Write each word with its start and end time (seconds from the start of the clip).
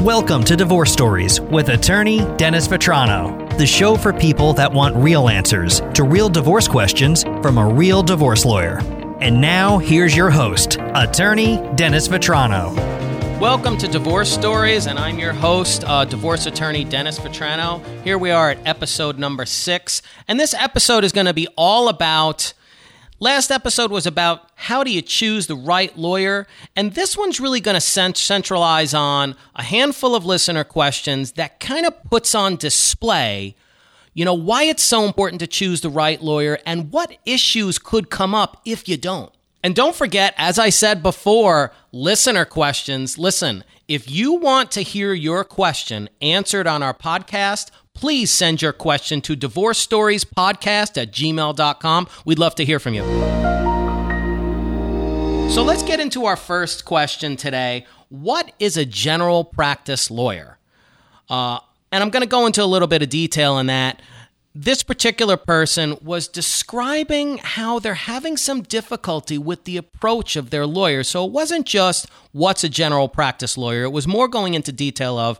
Welcome 0.00 0.44
to 0.44 0.56
Divorce 0.56 0.90
Stories 0.90 1.42
with 1.42 1.68
attorney 1.68 2.20
Dennis 2.38 2.66
Vetrano, 2.66 3.54
the 3.58 3.66
show 3.66 3.96
for 3.96 4.14
people 4.14 4.54
that 4.54 4.72
want 4.72 4.96
real 4.96 5.28
answers 5.28 5.82
to 5.92 6.04
real 6.04 6.30
divorce 6.30 6.66
questions 6.66 7.22
from 7.22 7.58
a 7.58 7.66
real 7.66 8.02
divorce 8.02 8.46
lawyer. 8.46 8.78
And 9.20 9.42
now, 9.42 9.76
here's 9.76 10.16
your 10.16 10.30
host, 10.30 10.78
attorney 10.94 11.58
Dennis 11.74 12.08
Vetrano. 12.08 12.74
Welcome 13.38 13.76
to 13.76 13.88
Divorce 13.88 14.32
Stories, 14.32 14.86
and 14.86 14.98
I'm 14.98 15.18
your 15.18 15.34
host, 15.34 15.84
uh, 15.84 16.06
divorce 16.06 16.46
attorney 16.46 16.84
Dennis 16.84 17.18
Vetrano. 17.18 17.84
Here 18.02 18.16
we 18.16 18.30
are 18.30 18.52
at 18.52 18.66
episode 18.66 19.18
number 19.18 19.44
six, 19.44 20.00
and 20.26 20.40
this 20.40 20.54
episode 20.54 21.04
is 21.04 21.12
going 21.12 21.26
to 21.26 21.34
be 21.34 21.46
all 21.58 21.90
about 21.90 22.54
Last 23.22 23.50
episode 23.50 23.90
was 23.90 24.06
about 24.06 24.48
how 24.54 24.82
do 24.82 24.90
you 24.90 25.02
choose 25.02 25.46
the 25.46 25.54
right 25.54 25.94
lawyer, 25.94 26.46
and 26.74 26.94
this 26.94 27.18
one's 27.18 27.38
really 27.38 27.60
going 27.60 27.78
to 27.78 27.80
centralize 28.14 28.94
on 28.94 29.36
a 29.54 29.62
handful 29.62 30.14
of 30.14 30.24
listener 30.24 30.64
questions 30.64 31.32
that 31.32 31.60
kind 31.60 31.84
of 31.84 32.02
puts 32.04 32.34
on 32.34 32.56
display, 32.56 33.56
you 34.14 34.24
know, 34.24 34.32
why 34.32 34.62
it's 34.62 34.82
so 34.82 35.04
important 35.04 35.38
to 35.40 35.46
choose 35.46 35.82
the 35.82 35.90
right 35.90 36.22
lawyer 36.22 36.60
and 36.64 36.92
what 36.92 37.18
issues 37.26 37.78
could 37.78 38.08
come 38.08 38.34
up 38.34 38.62
if 38.64 38.88
you 38.88 38.96
don't. 38.96 39.34
And 39.62 39.76
don't 39.76 39.94
forget, 39.94 40.32
as 40.38 40.58
I 40.58 40.70
said 40.70 41.02
before, 41.02 41.72
listener 41.92 42.46
questions. 42.46 43.18
Listen, 43.18 43.64
if 43.86 44.10
you 44.10 44.32
want 44.32 44.70
to 44.70 44.80
hear 44.80 45.12
your 45.12 45.44
question 45.44 46.08
answered 46.22 46.66
on 46.66 46.82
our 46.82 46.94
podcast, 46.94 47.70
please 47.94 48.30
send 48.30 48.62
your 48.62 48.72
question 48.72 49.20
to 49.22 49.36
divorce 49.36 49.78
stories 49.78 50.24
podcast 50.24 51.00
at 51.00 51.12
gmail.com. 51.12 52.08
We'd 52.24 52.38
love 52.38 52.54
to 52.56 52.64
hear 52.64 52.78
from 52.78 52.94
you. 52.94 53.02
So 55.50 55.64
let's 55.64 55.82
get 55.82 55.98
into 55.98 56.26
our 56.26 56.36
first 56.36 56.84
question 56.84 57.36
today. 57.36 57.84
What 58.08 58.52
is 58.58 58.76
a 58.76 58.84
general 58.84 59.44
practice 59.44 60.10
lawyer? 60.10 60.58
Uh, 61.28 61.58
and 61.92 62.02
I'm 62.02 62.10
going 62.10 62.22
to 62.22 62.28
go 62.28 62.46
into 62.46 62.62
a 62.62 62.66
little 62.66 62.88
bit 62.88 63.02
of 63.02 63.08
detail 63.08 63.58
in 63.58 63.66
that. 63.66 64.00
This 64.54 64.82
particular 64.82 65.36
person 65.36 65.96
was 66.02 66.28
describing 66.28 67.38
how 67.38 67.78
they're 67.78 67.94
having 67.94 68.36
some 68.36 68.62
difficulty 68.62 69.38
with 69.38 69.64
the 69.64 69.76
approach 69.76 70.36
of 70.36 70.50
their 70.50 70.66
lawyer. 70.66 71.02
So 71.02 71.24
it 71.24 71.30
wasn't 71.32 71.66
just 71.66 72.08
what's 72.32 72.64
a 72.64 72.68
general 72.68 73.08
practice 73.08 73.58
lawyer, 73.58 73.84
it 73.84 73.92
was 73.92 74.06
more 74.08 74.28
going 74.28 74.54
into 74.54 74.72
detail 74.72 75.18
of 75.18 75.38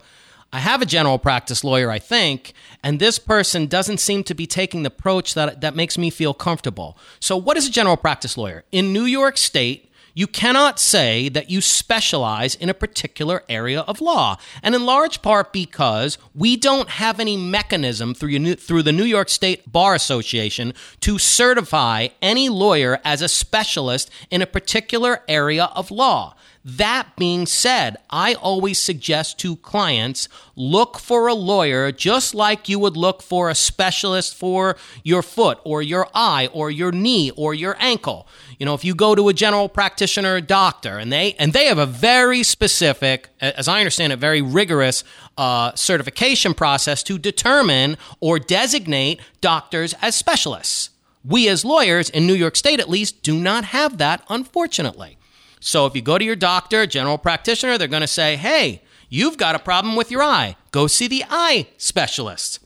I 0.53 0.59
have 0.59 0.83
a 0.83 0.87
general 0.87 1.19
practice 1.19 1.62
lawyer, 1.62 1.91
I 1.91 2.01
think, 2.01 2.55
and 2.83 2.98
this 2.98 3.20
person 3.20 3.67
doesn't 3.67 3.98
seem 3.98 4.25
to 4.25 4.34
be 4.34 4.47
taking 4.47 4.83
the 4.83 4.89
approach 4.89 5.34
that, 5.34 5.61
that 5.61 5.77
makes 5.77 5.97
me 5.97 6.11
feel 6.11 6.34
comfortable. 6.34 6.98
So, 7.20 7.37
what 7.37 7.57
is 7.57 7.69
a 7.69 7.70
general 7.70 7.97
practice 7.97 8.37
lawyer? 8.37 8.65
In 8.73 8.92
New 8.92 9.05
York 9.05 9.37
State, 9.37 9.91
you 10.12 10.27
cannot 10.27 10.81
say 10.81 11.29
that 11.29 11.51
you 11.51 11.61
specialize 11.61 12.57
in 12.57 12.69
a 12.69 12.75
particular 12.75 13.45
area 13.48 13.83
of 13.83 14.01
law. 14.01 14.39
And 14.62 14.75
in 14.75 14.84
large 14.84 15.23
part 15.23 15.53
because 15.53 16.19
we 16.34 16.57
don't 16.57 16.89
have 16.89 17.20
any 17.20 17.37
mechanism 17.37 18.14
through, 18.14 18.57
through 18.57 18.83
the 18.83 18.92
New 18.92 19.05
York 19.05 19.29
State 19.29 19.70
Bar 19.70 19.95
Association 19.95 20.75
to 21.01 21.19
certify 21.19 22.09
any 22.20 22.48
lawyer 22.48 23.01
as 23.05 23.23
a 23.23 23.29
specialist 23.29 24.11
in 24.31 24.42
a 24.42 24.47
particular 24.47 25.23
area 25.29 25.67
of 25.77 25.91
law. 25.92 26.35
That 26.62 27.16
being 27.16 27.47
said, 27.47 27.97
I 28.11 28.34
always 28.34 28.78
suggest 28.78 29.39
to 29.39 29.56
clients 29.56 30.28
look 30.55 30.98
for 30.98 31.27
a 31.27 31.33
lawyer 31.33 31.91
just 31.91 32.34
like 32.34 32.69
you 32.69 32.78
would 32.78 32.98
look 32.98 33.22
for 33.22 33.48
a 33.48 33.55
specialist 33.55 34.34
for 34.34 34.77
your 35.02 35.22
foot 35.22 35.58
or 35.64 35.80
your 35.80 36.08
eye 36.14 36.50
or 36.52 36.70
your 36.70 36.92
knee 36.92 37.30
or 37.30 37.55
your 37.55 37.77
ankle. 37.78 38.28
You 38.58 38.67
know, 38.67 38.75
if 38.75 38.84
you 38.84 38.94
go 38.94 39.14
to 39.14 39.30
a 39.30 39.33
general 39.33 39.70
practitioner 39.70 40.34
or 40.34 40.41
doctor 40.42 40.98
and 40.98 41.11
they 41.11 41.33
and 41.39 41.55
they 41.55 41.64
have 41.64 41.78
a 41.78 41.86
very 41.86 42.42
specific, 42.42 43.30
as 43.41 43.67
I 43.67 43.78
understand 43.78 44.12
it, 44.12 44.19
very 44.19 44.42
rigorous 44.42 45.02
uh, 45.39 45.74
certification 45.74 46.52
process 46.52 47.02
to 47.05 47.19
determine 47.19 47.97
or 48.20 48.39
designate 48.39 49.22
doctors 49.41 49.95
as 50.02 50.14
specialists. 50.14 50.90
We 51.24 51.48
as 51.48 51.64
lawyers 51.64 52.11
in 52.11 52.27
New 52.27 52.35
York 52.35 52.56
State 52.56 52.80
at 52.80 52.90
least 52.90 53.23
do 53.23 53.39
not 53.39 53.64
have 53.64 53.96
that, 53.96 54.24
unfortunately. 54.29 55.17
So 55.61 55.87
if 55.87 55.95
you 55.95 56.03
go 56.03 56.19
to 56.19 56.25
your 56.25 56.37
doctor, 56.37 56.87
general 56.87 57.19
practitioner, 57.19 57.79
they're 57.79 57.87
going 57.87 58.01
to 58.01 58.07
say, 58.07 58.37
hey, 58.37 58.83
you've 59.09 59.37
got 59.37 59.55
a 59.55 59.59
problem 59.59 59.95
with 59.95 60.11
your 60.11 60.23
eye. 60.23 60.57
Go 60.73 60.87
see 60.87 61.07
the 61.07 61.25
eye 61.29 61.69
specialist. 61.77 62.61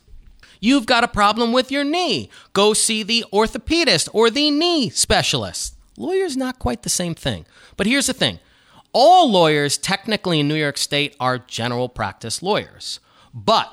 You've 0.61 0.87
got 0.87 1.05
a 1.05 1.09
problem 1.09 1.53
with 1.53 1.71
your 1.71 1.85
knee. 1.85 2.31
Go 2.53 2.73
see 2.73 3.03
the 3.03 3.25
orthopedist 3.33 4.09
or 4.13 4.31
the 4.31 4.51
knee 4.51 4.89
specialist. 4.89 5.77
Lawyer's 5.99 6.37
not 6.37 6.59
quite 6.59 6.83
the 6.83 6.89
same 6.89 7.15
thing. 7.15 7.45
But 7.77 7.87
here's 7.87 8.07
the 8.07 8.15
thing 8.15 8.39
all 8.93 9.31
lawyers, 9.31 9.77
technically 9.77 10.41
in 10.41 10.49
New 10.49 10.55
York 10.55 10.79
State, 10.79 11.17
are 11.19 11.39
general 11.39 11.89
practice 11.89 12.43
lawyers. 12.43 13.01
But 13.35 13.71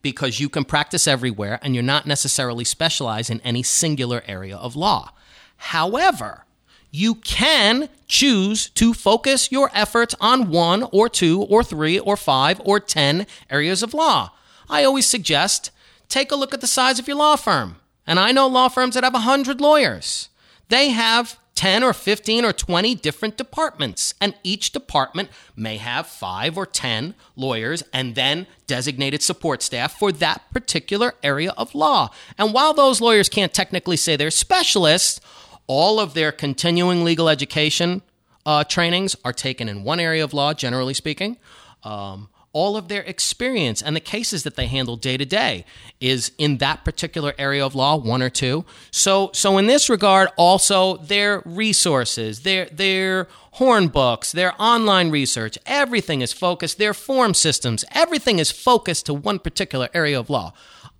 because 0.00 0.40
you 0.40 0.48
can 0.48 0.64
practice 0.64 1.06
everywhere 1.06 1.60
and 1.62 1.74
you're 1.74 1.82
not 1.82 2.06
necessarily 2.06 2.64
specialized 2.64 3.30
in 3.30 3.40
any 3.42 3.62
singular 3.62 4.22
area 4.26 4.56
of 4.56 4.74
law. 4.74 5.12
However, 5.56 6.44
you 6.92 7.16
can 7.16 7.88
choose 8.06 8.68
to 8.70 8.94
focus 8.94 9.50
your 9.50 9.70
efforts 9.74 10.14
on 10.20 10.50
one 10.50 10.84
or 10.92 11.08
two 11.08 11.42
or 11.42 11.64
three 11.64 11.98
or 11.98 12.16
five 12.16 12.60
or 12.64 12.78
10 12.78 13.26
areas 13.50 13.82
of 13.82 13.94
law. 13.94 14.30
I 14.68 14.84
always 14.84 15.06
suggest 15.06 15.70
take 16.08 16.30
a 16.30 16.36
look 16.36 16.52
at 16.54 16.60
the 16.60 16.66
size 16.66 16.98
of 16.98 17.08
your 17.08 17.16
law 17.16 17.36
firm. 17.36 17.76
And 18.06 18.20
I 18.20 18.30
know 18.30 18.46
law 18.46 18.68
firms 18.68 18.94
that 18.94 19.04
have 19.04 19.14
100 19.14 19.60
lawyers. 19.60 20.28
They 20.68 20.90
have 20.90 21.38
10 21.54 21.82
or 21.82 21.92
15 21.92 22.44
or 22.44 22.52
20 22.52 22.94
different 22.96 23.36
departments, 23.36 24.14
and 24.20 24.34
each 24.42 24.72
department 24.72 25.28
may 25.54 25.76
have 25.76 26.06
five 26.06 26.56
or 26.56 26.66
10 26.66 27.14
lawyers 27.36 27.82
and 27.92 28.14
then 28.14 28.46
designated 28.66 29.22
support 29.22 29.62
staff 29.62 29.98
for 29.98 30.10
that 30.12 30.42
particular 30.52 31.14
area 31.22 31.52
of 31.56 31.74
law. 31.74 32.10
And 32.38 32.52
while 32.52 32.72
those 32.72 33.00
lawyers 33.00 33.28
can't 33.28 33.52
technically 33.52 33.96
say 33.96 34.16
they're 34.16 34.30
specialists, 34.30 35.20
all 35.66 36.00
of 36.00 36.14
their 36.14 36.32
continuing 36.32 37.04
legal 37.04 37.28
education 37.28 38.02
uh, 38.44 38.64
trainings 38.64 39.16
are 39.24 39.32
taken 39.32 39.68
in 39.68 39.84
one 39.84 40.00
area 40.00 40.24
of 40.24 40.34
law, 40.34 40.52
generally 40.52 40.94
speaking. 40.94 41.36
Um, 41.84 42.28
all 42.52 42.76
of 42.76 42.88
their 42.88 43.02
experience 43.02 43.80
and 43.80 43.96
the 43.96 44.00
cases 44.00 44.42
that 44.42 44.56
they 44.56 44.66
handle 44.66 44.96
day 44.96 45.16
to 45.16 45.24
day 45.24 45.64
is 46.00 46.32
in 46.36 46.58
that 46.58 46.84
particular 46.84 47.32
area 47.38 47.64
of 47.64 47.74
law, 47.74 47.96
one 47.96 48.22
or 48.22 48.28
two. 48.28 48.64
So, 48.90 49.30
so 49.32 49.56
in 49.56 49.66
this 49.66 49.88
regard, 49.88 50.28
also 50.36 50.98
their 50.98 51.42
resources, 51.46 52.42
their 52.42 52.66
their 52.66 53.28
horn 53.52 53.88
books, 53.88 54.32
their 54.32 54.52
online 54.60 55.10
research, 55.10 55.58
everything 55.64 56.20
is 56.20 56.32
focused. 56.32 56.78
Their 56.78 56.94
form 56.94 57.32
systems, 57.34 57.84
everything 57.92 58.38
is 58.38 58.50
focused 58.50 59.06
to 59.06 59.14
one 59.14 59.38
particular 59.38 59.88
area 59.94 60.18
of 60.18 60.28
law. 60.28 60.52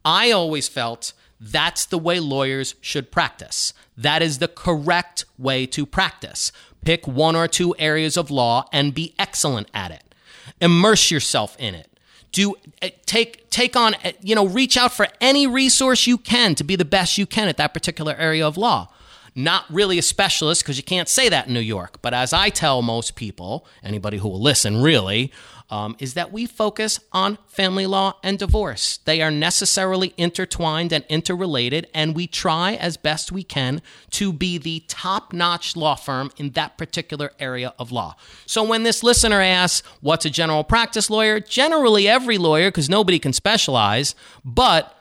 I 0.05 0.31
always 0.31 0.69
felt 0.69 1.13
that's 1.43 1.87
the 1.87 1.99
way 1.99 2.21
lawyers 2.21 2.77
should 2.81 3.11
practice. 3.11 3.75
That 3.97 4.23
is 4.23 4.39
the 4.39 4.47
correct 4.47 5.25
way 5.37 5.67
to 5.67 5.85
practice. 5.85 6.53
Pick 6.85 7.09
one 7.09 7.35
or 7.35 7.49
two 7.49 7.75
areas 7.81 8.17
of 8.17 8.31
law 8.31 8.69
and 8.73 8.95
be 8.95 9.13
excellent 9.19 9.69
at 9.75 9.91
it. 9.91 10.15
Immerse 10.61 11.11
yourself 11.11 11.57
in 11.59 11.75
it. 11.75 11.89
Do 12.31 12.55
eh, 12.81 12.91
take 13.07 13.51
take 13.51 13.77
on 13.77 13.95
eh, 14.05 14.13
you 14.23 14.37
know 14.37 14.47
reach 14.47 14.77
out 14.77 14.93
for 14.93 15.09
any 15.21 15.47
resource 15.47 16.07
you 16.07 16.17
can 16.17 16.55
to 16.55 16.65
be 16.65 16.77
the 16.77 16.85
best 16.85 17.19
you 17.19 17.27
can 17.27 17.49
at 17.49 17.57
that 17.57 17.75
particular 17.75 18.15
area 18.17 18.47
of 18.47 18.57
law 18.57 18.89
not 19.35 19.65
really 19.71 19.99
a 19.99 20.03
specialist 20.03 20.63
because 20.63 20.77
you 20.77 20.83
can't 20.83 21.09
say 21.09 21.29
that 21.29 21.47
in 21.49 21.55
New 21.55 21.61
York. 21.61 22.01
But 22.03 22.15
as 22.15 22.33
I 22.33 22.51
tell 22.51 22.83
most 22.83 23.17
people, 23.17 23.67
anybody 23.83 24.19
who 24.19 24.29
will 24.29 24.43
listen 24.43 24.83
really, 24.83 25.33
um, 25.73 25.97
is 25.99 26.13
that 26.15 26.31
we 26.31 26.45
focus 26.45 27.01
on 27.13 27.39
family 27.47 27.87
law 27.87 28.13
and 28.23 28.39
divorce. 28.39 28.99
They 29.07 29.23
are 29.23 29.31
necessarily 29.31 30.13
intertwined 30.19 30.93
and 30.93 31.03
interrelated, 31.09 31.89
and 31.95 32.15
we 32.15 32.27
try 32.27 32.75
as 32.75 32.99
best 32.99 33.33
we 33.33 33.43
can 33.43 33.81
to 34.11 34.35
be 34.35 34.59
the 34.59 34.85
top 34.87 35.33
notch 35.33 35.75
law 35.75 35.95
firm 35.95 36.31
in 36.37 36.51
that 36.51 36.77
particular 36.77 37.33
area 37.39 37.73
of 37.79 37.91
law. 37.91 38.17
So 38.45 38.63
when 38.63 38.83
this 38.83 39.03
listener 39.03 39.41
asks, 39.41 39.87
What's 40.03 40.27
a 40.27 40.31
general 40.31 40.63
practice 40.63 41.09
lawyer? 41.09 41.41
Generally, 41.41 42.07
every 42.07 42.37
lawyer, 42.37 42.69
because 42.69 42.91
nobody 42.91 43.19
can 43.19 43.33
specialize, 43.33 44.15
but 44.45 44.95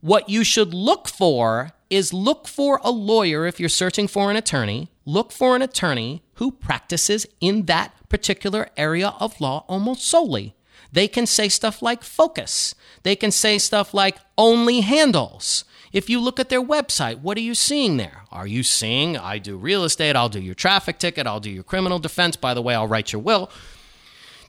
what 0.00 0.30
you 0.30 0.42
should 0.42 0.72
look 0.72 1.06
for 1.06 1.73
is 1.90 2.12
look 2.12 2.48
for 2.48 2.80
a 2.82 2.90
lawyer 2.90 3.46
if 3.46 3.60
you're 3.60 3.68
searching 3.68 4.08
for 4.08 4.30
an 4.30 4.36
attorney. 4.36 4.88
Look 5.04 5.32
for 5.32 5.54
an 5.54 5.62
attorney 5.62 6.22
who 6.34 6.50
practices 6.50 7.26
in 7.40 7.66
that 7.66 7.92
particular 8.08 8.68
area 8.76 9.14
of 9.20 9.40
law 9.40 9.64
almost 9.68 10.04
solely. 10.04 10.54
They 10.92 11.08
can 11.08 11.26
say 11.26 11.48
stuff 11.48 11.82
like 11.82 12.04
focus. 12.04 12.74
They 13.02 13.16
can 13.16 13.30
say 13.30 13.58
stuff 13.58 13.92
like 13.92 14.18
only 14.38 14.80
handles. 14.80 15.64
If 15.92 16.10
you 16.10 16.20
look 16.20 16.40
at 16.40 16.48
their 16.48 16.62
website, 16.62 17.20
what 17.20 17.36
are 17.36 17.42
you 17.42 17.54
seeing 17.54 17.98
there? 17.98 18.22
Are 18.32 18.46
you 18.48 18.64
seeing, 18.64 19.16
I 19.16 19.38
do 19.38 19.56
real 19.56 19.84
estate, 19.84 20.16
I'll 20.16 20.28
do 20.28 20.40
your 20.40 20.54
traffic 20.54 20.98
ticket, 20.98 21.26
I'll 21.26 21.38
do 21.38 21.50
your 21.50 21.62
criminal 21.62 22.00
defense, 22.00 22.34
by 22.34 22.52
the 22.52 22.62
way, 22.62 22.74
I'll 22.74 22.88
write 22.88 23.12
your 23.12 23.22
will. 23.22 23.50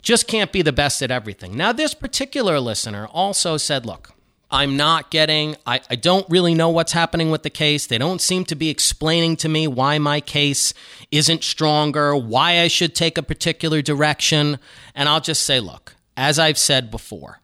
Just 0.01 0.27
can't 0.27 0.51
be 0.51 0.63
the 0.63 0.73
best 0.73 1.03
at 1.03 1.11
everything. 1.11 1.55
Now, 1.55 1.71
this 1.71 1.93
particular 1.93 2.59
listener 2.59 3.05
also 3.07 3.57
said, 3.57 3.85
look, 3.85 4.14
I'm 4.56 4.78
not 4.78 5.12
getting, 5.12 5.57
I, 5.68 5.81
I 5.90 5.98
don't 5.98 6.25
really 6.30 6.54
know 6.54 6.69
what's 6.69 6.94
happening 6.94 7.30
with 7.30 7.44
the 7.44 7.50
case. 7.50 7.88
They 7.88 7.98
don't 7.98 8.22
seem 8.22 8.46
to 8.46 8.56
be 8.56 8.69
explaining 8.69 9.36
to 9.38 9.50
me 9.50 9.68
why 9.68 9.98
my 9.98 10.22
case 10.22 10.74
isn't 11.12 11.44
stronger, 11.44 12.16
why 12.16 12.62
I 12.62 12.69
should 12.69 12.96
take 12.96 13.18
a 13.18 13.24
particular 13.24 13.81
direction. 13.81 14.57
And 14.96 15.10
I'll 15.10 15.19
just 15.19 15.44
say, 15.44 15.60
look, 15.60 15.96
as 16.16 16.40
I've 16.40 16.57
said 16.57 16.90
before, 16.90 17.42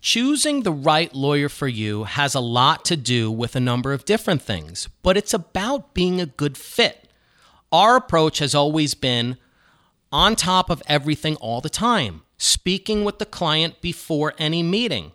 choosing 0.00 0.62
the 0.62 0.70
right 0.70 1.12
lawyer 1.12 1.48
for 1.48 1.66
you 1.66 2.04
has 2.04 2.32
a 2.36 2.40
lot 2.40 2.84
to 2.84 2.96
do 2.96 3.28
with 3.28 3.56
a 3.56 3.60
number 3.60 3.92
of 3.92 4.04
different 4.04 4.40
things, 4.40 4.88
but 5.02 5.16
it's 5.16 5.34
about 5.34 5.94
being 5.94 6.20
a 6.20 6.26
good 6.26 6.56
fit. 6.56 7.08
Our 7.72 7.96
approach 7.96 8.38
has 8.38 8.54
always 8.54 8.94
been 8.94 9.36
on 10.12 10.36
top 10.36 10.70
of 10.70 10.80
everything 10.86 11.34
all 11.36 11.60
the 11.60 11.68
time, 11.68 12.22
speaking 12.38 13.02
with 13.04 13.18
the 13.18 13.26
client 13.26 13.80
before 13.80 14.34
any 14.38 14.62
meeting, 14.62 15.10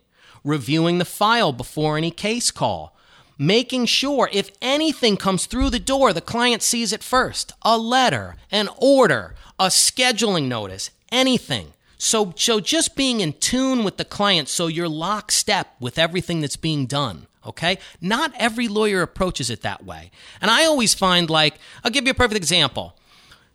reviewing 0.48 0.98
the 0.98 1.06
file 1.06 1.52
before 1.52 1.98
any 1.98 2.10
case 2.10 2.50
call, 2.52 2.96
making 3.38 3.86
sure 3.86 4.30
if 4.32 4.50
anything 4.62 5.18
comes 5.18 5.46
through 5.46 5.70
the 5.70 5.80
door, 5.80 6.14
the 6.14 6.22
client 6.22 6.64
sees 6.64 6.92
it 6.94 7.04
first 7.04 7.54
a 7.62 7.78
letter, 7.78 8.36
an 8.52 8.70
order, 8.78 9.36
a 9.60 9.68
scheduling 9.68 10.48
notice, 10.48 10.90
anything. 11.12 11.74
So, 11.98 12.34
so 12.36 12.60
just 12.60 12.96
being 12.96 13.22
in 13.22 13.34
tune 13.34 13.84
with 13.84 13.98
the 13.98 14.06
client 14.06 14.48
so 14.48 14.68
you're 14.68 14.88
lockstep 14.88 15.76
with 15.80 15.98
everything 16.00 16.42
that's 16.42 16.56
being 16.56 16.86
done. 16.86 17.28
Okay? 17.46 17.80
Not 18.02 18.34
every 18.38 18.68
lawyer 18.68 19.02
approaches 19.02 19.50
it 19.50 19.62
that 19.62 19.84
way. 19.84 20.12
And 20.42 20.52
I 20.52 20.66
always 20.66 20.94
find 20.94 21.30
like, 21.30 21.56
I'll 21.84 21.92
give 21.92 22.06
you 22.06 22.12
a 22.12 22.16
perfect 22.16 22.38
example. 22.38 22.96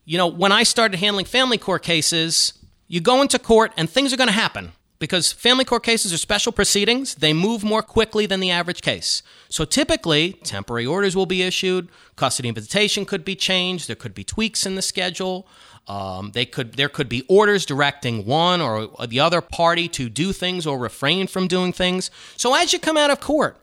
You 0.05 0.19
know, 0.19 0.27
when 0.27 0.51
I 0.51 0.65
started 0.65 0.99
handling 0.99 1.27
family 1.27 1.59
court 1.59 1.83
cases, 1.83 2.55
you 2.89 3.01
go 3.01 3.23
into 3.23 3.39
court 3.39 3.73
and 3.77 3.89
things 3.89 4.13
are 4.13 4.17
going 4.17 4.29
to 4.29 4.33
happen 4.33 4.73
because 5.03 5.33
family 5.33 5.65
court 5.65 5.83
cases 5.83 6.13
are 6.13 6.17
special 6.17 6.53
proceedings. 6.53 7.17
They 7.17 7.33
move 7.33 7.65
more 7.65 7.83
quickly 7.83 8.25
than 8.25 8.39
the 8.39 8.53
average 8.53 8.83
case. 8.83 9.25
So 9.49 9.65
typically, 9.65 10.35
temporary 10.45 10.87
orders 10.87 11.17
will 11.17 11.27
be 11.27 11.43
issued, 11.43 11.89
custody 12.15 12.49
and 12.49 12.55
visitation 12.55 13.05
could 13.05 13.25
be 13.25 13.35
changed, 13.35 13.89
there 13.89 13.97
could 13.97 14.15
be 14.15 14.23
tweaks 14.23 14.65
in 14.65 14.77
the 14.77 14.81
schedule. 14.81 15.49
Um, 15.89 16.31
they 16.35 16.47
could 16.47 16.75
there 16.75 16.89
could 16.89 17.09
be 17.09 17.25
orders 17.29 17.67
directing 17.67 18.25
one 18.27 18.61
or 18.61 18.91
the 19.09 19.19
other 19.19 19.41
party 19.41 19.89
to 19.89 20.09
do 20.09 20.33
things 20.33 20.69
or 20.69 20.79
refrain 20.79 21.27
from 21.27 21.49
doing 21.49 21.73
things. 21.73 22.13
So 22.37 22.55
as 22.55 22.73
you 22.73 22.79
come 22.79 22.97
out 22.97 23.11
of 23.11 23.19
court, 23.19 23.57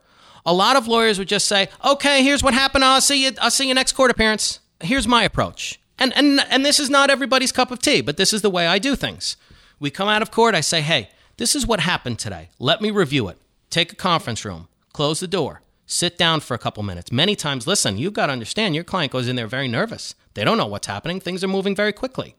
a 0.46 0.54
lot 0.54 0.76
of 0.76 0.90
lawyers 0.90 1.18
would 1.20 1.30
just 1.30 1.48
say, 1.48 1.70
"Okay, 1.86 2.22
here's 2.22 2.44
what 2.44 2.54
happened. 2.54 2.84
I'll 2.84 3.00
see 3.00 3.24
you. 3.24 3.32
I'll 3.40 3.50
see 3.50 3.70
you 3.70 3.74
next 3.74 3.94
court 3.94 4.12
appearance." 4.12 4.60
Here's 4.82 5.08
my 5.08 5.24
approach, 5.24 5.80
and 5.98 6.12
and 6.18 6.42
and 6.50 6.66
this 6.66 6.82
is 6.82 6.90
not 6.90 7.10
everybody's 7.10 7.54
cup 7.54 7.72
of 7.72 7.80
tea, 7.80 8.02
but 8.02 8.18
this 8.18 8.34
is 8.34 8.42
the 8.42 8.50
way 8.50 8.68
I 8.68 8.78
do 8.78 8.98
things. 8.98 9.38
We 9.80 9.90
come 9.90 10.10
out 10.10 10.22
of 10.22 10.32
court. 10.32 10.54
I 10.54 10.60
say, 10.60 10.82
"Hey." 10.82 11.08
This 11.40 11.56
is 11.56 11.66
what 11.66 11.80
happened 11.80 12.20
today. 12.20 12.50
Let 12.60 12.82
me 12.82 12.92
review 12.92 13.30
it. 13.30 13.38
Take 13.70 13.94
a 13.94 13.96
conference 13.96 14.44
room, 14.44 14.68
close 14.92 15.22
the 15.22 15.28
door, 15.28 15.62
sit 15.86 16.18
down 16.18 16.42
for 16.42 16.54
a 16.54 16.58
couple 16.58 16.84
minutes. 16.84 17.14
Many 17.14 17.34
times, 17.34 17.66
listen, 17.66 17.98
you've 17.98 18.12
got 18.12 18.26
to 18.26 18.34
understand 18.34 18.76
your 18.76 18.84
client 18.84 19.14
goes 19.14 19.30
in 19.30 19.38
there 19.38 19.48
very 19.48 19.70
nervous. 19.70 20.16
They 20.34 20.44
don't 20.44 20.58
know 20.58 20.68
what's 20.68 20.88
happening, 20.88 21.22
things 21.22 21.42
are 21.42 21.48
moving 21.48 21.78
very 21.78 21.94
quickly. 21.94 22.36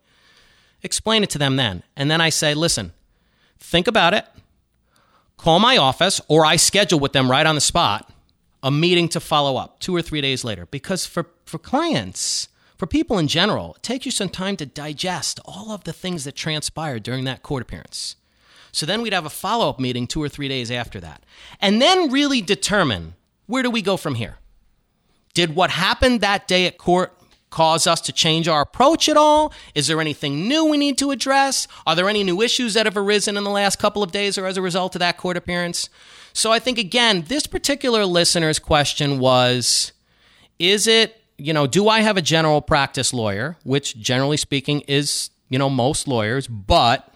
Explain 0.82 1.22
it 1.22 1.30
to 1.30 1.38
them 1.38 1.56
then. 1.56 1.82
And 1.96 2.10
then 2.10 2.20
I 2.20 2.28
say, 2.28 2.52
listen, 2.52 2.92
think 3.58 3.86
about 3.86 4.12
it, 4.12 4.26
call 5.38 5.60
my 5.60 5.78
office, 5.78 6.20
or 6.28 6.44
I 6.44 6.56
schedule 6.56 7.00
with 7.00 7.14
them 7.14 7.30
right 7.30 7.46
on 7.46 7.54
the 7.54 7.62
spot 7.62 8.12
a 8.62 8.70
meeting 8.70 9.08
to 9.08 9.20
follow 9.20 9.56
up 9.56 9.80
two 9.80 9.96
or 9.96 10.02
three 10.02 10.20
days 10.20 10.44
later. 10.44 10.66
Because 10.66 11.06
for, 11.06 11.26
for 11.46 11.56
clients, 11.56 12.50
for 12.76 12.86
people 12.86 13.16
in 13.16 13.28
general, 13.28 13.76
it 13.76 13.82
takes 13.82 14.04
you 14.04 14.12
some 14.12 14.28
time 14.28 14.58
to 14.58 14.66
digest 14.66 15.40
all 15.46 15.72
of 15.72 15.84
the 15.84 15.94
things 15.94 16.24
that 16.24 16.36
transpired 16.36 17.02
during 17.02 17.24
that 17.24 17.42
court 17.42 17.62
appearance. 17.62 18.16
So 18.72 18.86
then 18.86 19.02
we'd 19.02 19.12
have 19.12 19.26
a 19.26 19.30
follow 19.30 19.68
up 19.68 19.80
meeting 19.80 20.06
two 20.06 20.22
or 20.22 20.28
three 20.28 20.48
days 20.48 20.70
after 20.70 21.00
that. 21.00 21.24
And 21.60 21.80
then 21.80 22.10
really 22.10 22.40
determine 22.40 23.14
where 23.46 23.62
do 23.62 23.70
we 23.70 23.82
go 23.82 23.96
from 23.96 24.14
here? 24.14 24.36
Did 25.34 25.54
what 25.54 25.70
happened 25.70 26.20
that 26.20 26.48
day 26.48 26.66
at 26.66 26.78
court 26.78 27.12
cause 27.50 27.86
us 27.86 28.00
to 28.02 28.12
change 28.12 28.48
our 28.48 28.62
approach 28.62 29.08
at 29.08 29.16
all? 29.16 29.52
Is 29.74 29.88
there 29.88 30.00
anything 30.00 30.48
new 30.48 30.64
we 30.64 30.78
need 30.78 30.96
to 30.98 31.10
address? 31.10 31.68
Are 31.86 31.94
there 31.94 32.08
any 32.08 32.24
new 32.24 32.40
issues 32.40 32.74
that 32.74 32.86
have 32.86 32.96
arisen 32.96 33.36
in 33.36 33.44
the 33.44 33.50
last 33.50 33.78
couple 33.78 34.02
of 34.02 34.12
days 34.12 34.38
or 34.38 34.46
as 34.46 34.56
a 34.56 34.62
result 34.62 34.94
of 34.94 35.00
that 35.00 35.18
court 35.18 35.36
appearance? 35.36 35.88
So 36.32 36.52
I 36.52 36.58
think, 36.58 36.78
again, 36.78 37.24
this 37.28 37.46
particular 37.46 38.06
listener's 38.06 38.58
question 38.58 39.18
was 39.18 39.92
Is 40.58 40.86
it, 40.86 41.20
you 41.36 41.52
know, 41.52 41.66
do 41.66 41.88
I 41.88 42.00
have 42.00 42.16
a 42.16 42.22
general 42.22 42.60
practice 42.60 43.12
lawyer, 43.12 43.56
which 43.64 43.98
generally 43.98 44.36
speaking 44.36 44.80
is, 44.82 45.30
you 45.48 45.58
know, 45.58 45.70
most 45.70 46.06
lawyers, 46.06 46.46
but 46.46 47.12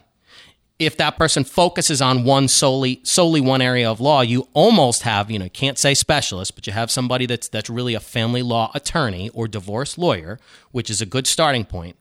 if 0.77 0.97
that 0.97 1.17
person 1.17 1.43
focuses 1.43 2.01
on 2.01 2.25
one 2.25 2.47
solely 2.47 2.99
solely 3.03 3.39
one 3.39 3.61
area 3.61 3.89
of 3.89 4.01
law, 4.01 4.21
you 4.21 4.47
almost 4.53 5.03
have, 5.03 5.31
you 5.31 5.39
know, 5.39 5.49
can't 5.49 5.77
say 5.77 5.93
specialist, 5.93 6.55
but 6.55 6.67
you 6.67 6.73
have 6.73 6.91
somebody 6.91 7.25
that's 7.25 7.47
that's 7.47 7.69
really 7.69 7.93
a 7.93 7.99
family 7.99 8.41
law 8.41 8.71
attorney 8.73 9.29
or 9.29 9.47
divorce 9.47 9.97
lawyer, 9.97 10.39
which 10.71 10.89
is 10.89 11.01
a 11.01 11.05
good 11.05 11.27
starting 11.27 11.65
point. 11.65 11.95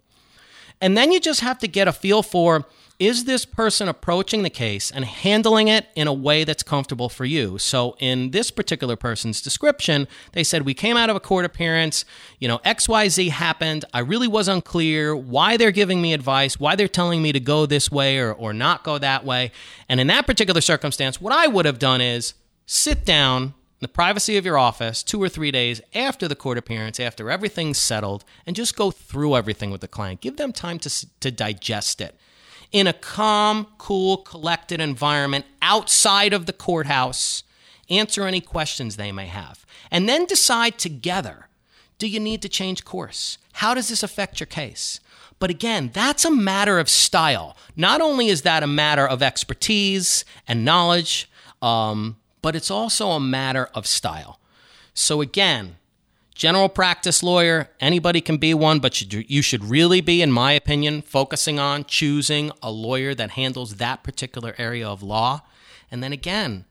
And 0.81 0.97
then 0.97 1.13
you 1.13 1.21
just 1.21 1.41
have 1.41 1.59
to 1.61 1.69
get 1.69 1.87
a 1.87 1.93
feel 1.93 2.23
for 2.23 2.67
is 2.99 3.25
this 3.25 3.45
person 3.45 3.89
approaching 3.89 4.43
the 4.43 4.51
case 4.51 4.91
and 4.91 5.05
handling 5.05 5.67
it 5.67 5.89
in 5.97 6.07
a 6.07 6.13
way 6.13 6.45
that's 6.45 6.63
comfortable 6.63 7.09
for 7.09 7.25
you? 7.25 7.59
So, 7.59 7.97
in 7.99 8.31
this 8.31 8.51
particular 8.51 8.95
person's 8.95 9.43
description, 9.43 10.07
they 10.33 10.45
said, 10.45 10.63
We 10.63 10.75
came 10.75 10.97
out 10.97 11.11
of 11.11 11.17
a 11.17 11.21
court 11.21 11.45
appearance, 11.45 12.05
you 12.39 12.47
know, 12.47 12.59
XYZ 12.59 13.31
happened. 13.31 13.85
I 13.93 13.99
really 14.01 14.29
was 14.29 14.47
unclear 14.47 15.17
why 15.17 15.57
they're 15.57 15.73
giving 15.73 16.01
me 16.01 16.13
advice, 16.13 16.61
why 16.61 16.77
they're 16.77 16.87
telling 16.87 17.21
me 17.21 17.33
to 17.33 17.41
go 17.41 17.67
this 17.67 17.91
way 17.91 18.19
or, 18.19 18.33
or 18.33 18.53
not 18.53 18.85
go 18.85 18.99
that 18.99 19.25
way. 19.25 19.51
And 19.89 19.99
in 19.99 20.07
that 20.07 20.27
particular 20.27 20.61
circumstance, 20.61 21.21
what 21.21 21.33
I 21.33 21.49
would 21.49 21.67
have 21.67 21.81
done 21.81 22.01
is 22.01 22.35
sit 22.67 23.05
down 23.05 23.43
in 23.43 23.53
the 23.81 23.89
privacy 23.89 24.37
of 24.37 24.45
your 24.45 24.57
office 24.57 25.03
two 25.03 25.21
or 25.21 25.29
three 25.29 25.51
days 25.51 25.81
after 25.97 26.29
the 26.29 26.37
court 26.37 26.59
appearance, 26.59 27.01
after 27.01 27.29
everything's 27.29 27.79
settled, 27.79 28.25
and 28.47 28.55
just 28.55 28.77
go 28.77 28.93
through 28.93 29.35
everything 29.35 29.73
with 29.73 29.81
the 29.81 29.89
client. 29.89 30.21
Give 30.21 30.37
them 30.37 30.53
time 30.53 30.79
to, 30.79 31.21
to 31.21 31.31
digest 31.33 32.01
it 32.01 32.17
in 32.75 32.89
a 32.89 32.93
calm, 32.93 33.69
cool, 33.79 34.17
collected 34.17 34.81
environment 34.81 35.45
outside 35.63 36.33
of 36.33 36.47
the 36.47 36.53
courthouse. 36.53 37.45
Answer 37.89 38.27
any 38.27 38.41
questions 38.41 38.97
they 38.97 39.13
may 39.13 39.27
have. 39.27 39.65
And 39.93 40.09
then 40.09 40.27
decide 40.27 40.77
together 40.77 41.49
do 41.99 42.09
you 42.09 42.19
need 42.19 42.43
to 42.43 42.49
change 42.49 42.85
course? 42.85 43.39
How 43.53 43.73
does 43.73 43.89
this 43.89 44.03
affect 44.03 44.41
your 44.41 44.49
case? 44.49 44.99
But 45.39 45.49
again, 45.49 45.91
that's 45.95 46.25
a 46.25 46.31
matter 46.31 46.81
of 46.81 46.89
style. 46.89 47.57
Not 47.77 48.01
only 48.01 48.27
is 48.27 48.43
that 48.43 48.65
a 48.65 48.67
matter 48.67 49.07
of 49.07 49.23
expertise 49.23 50.25
and 50.49 50.65
knowledge, 50.65 51.31
um, 51.63 52.17
but 52.43 52.57
it's 52.57 52.73
also 52.73 53.11
a 53.11 53.21
matter 53.21 53.71
of 53.73 53.87
style. 53.87 54.41
So 54.93 55.21
again, 55.21 55.77
general 56.35 56.69
practice 56.69 57.23
lawyer, 57.23 57.69
anybody 57.81 58.21
can 58.21 58.37
be 58.37 58.53
one, 58.55 58.81
but 58.81 59.01
you 59.13 59.43
should 59.43 59.65
really 59.65 60.01
be, 60.01 60.21
in 60.21 60.33
my 60.33 60.53
opinion, 60.53 61.03
focusing 61.03 61.59
on 61.59 61.85
choosing 61.85 62.51
a 62.63 62.71
lawyer 62.71 63.15
that 63.15 63.33
handles 63.33 63.77
that 63.77 64.03
particular 64.03 64.55
area 64.59 64.87
of 64.87 65.03
law. 65.03 65.43
And 65.91 66.03
then 66.03 66.13
again, 66.13 66.65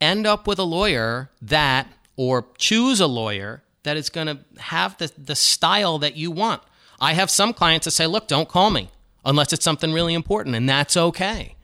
end 0.00 0.26
up 0.26 0.46
with 0.46 0.58
a 0.58 0.64
lawyer 0.64 1.30
that, 1.40 1.88
or 2.16 2.46
choose 2.58 3.00
a 3.00 3.06
lawyer 3.06 3.62
that 3.82 3.96
is 3.96 4.10
going 4.10 4.26
to 4.26 4.38
have 4.60 4.98
the, 4.98 5.10
the 5.16 5.34
style 5.34 5.98
that 5.98 6.16
you 6.16 6.30
want. 6.30 6.62
I 7.00 7.14
have 7.14 7.30
some 7.30 7.52
clients 7.52 7.86
that 7.86 7.92
say, 7.92 8.06
look, 8.06 8.28
don't 8.28 8.48
call 8.48 8.70
me 8.70 8.90
unless 9.24 9.52
it's 9.52 9.64
something 9.64 9.92
really 9.92 10.14
important, 10.14 10.54
and 10.54 10.68
that's 10.68 10.96
okay. 10.96 11.55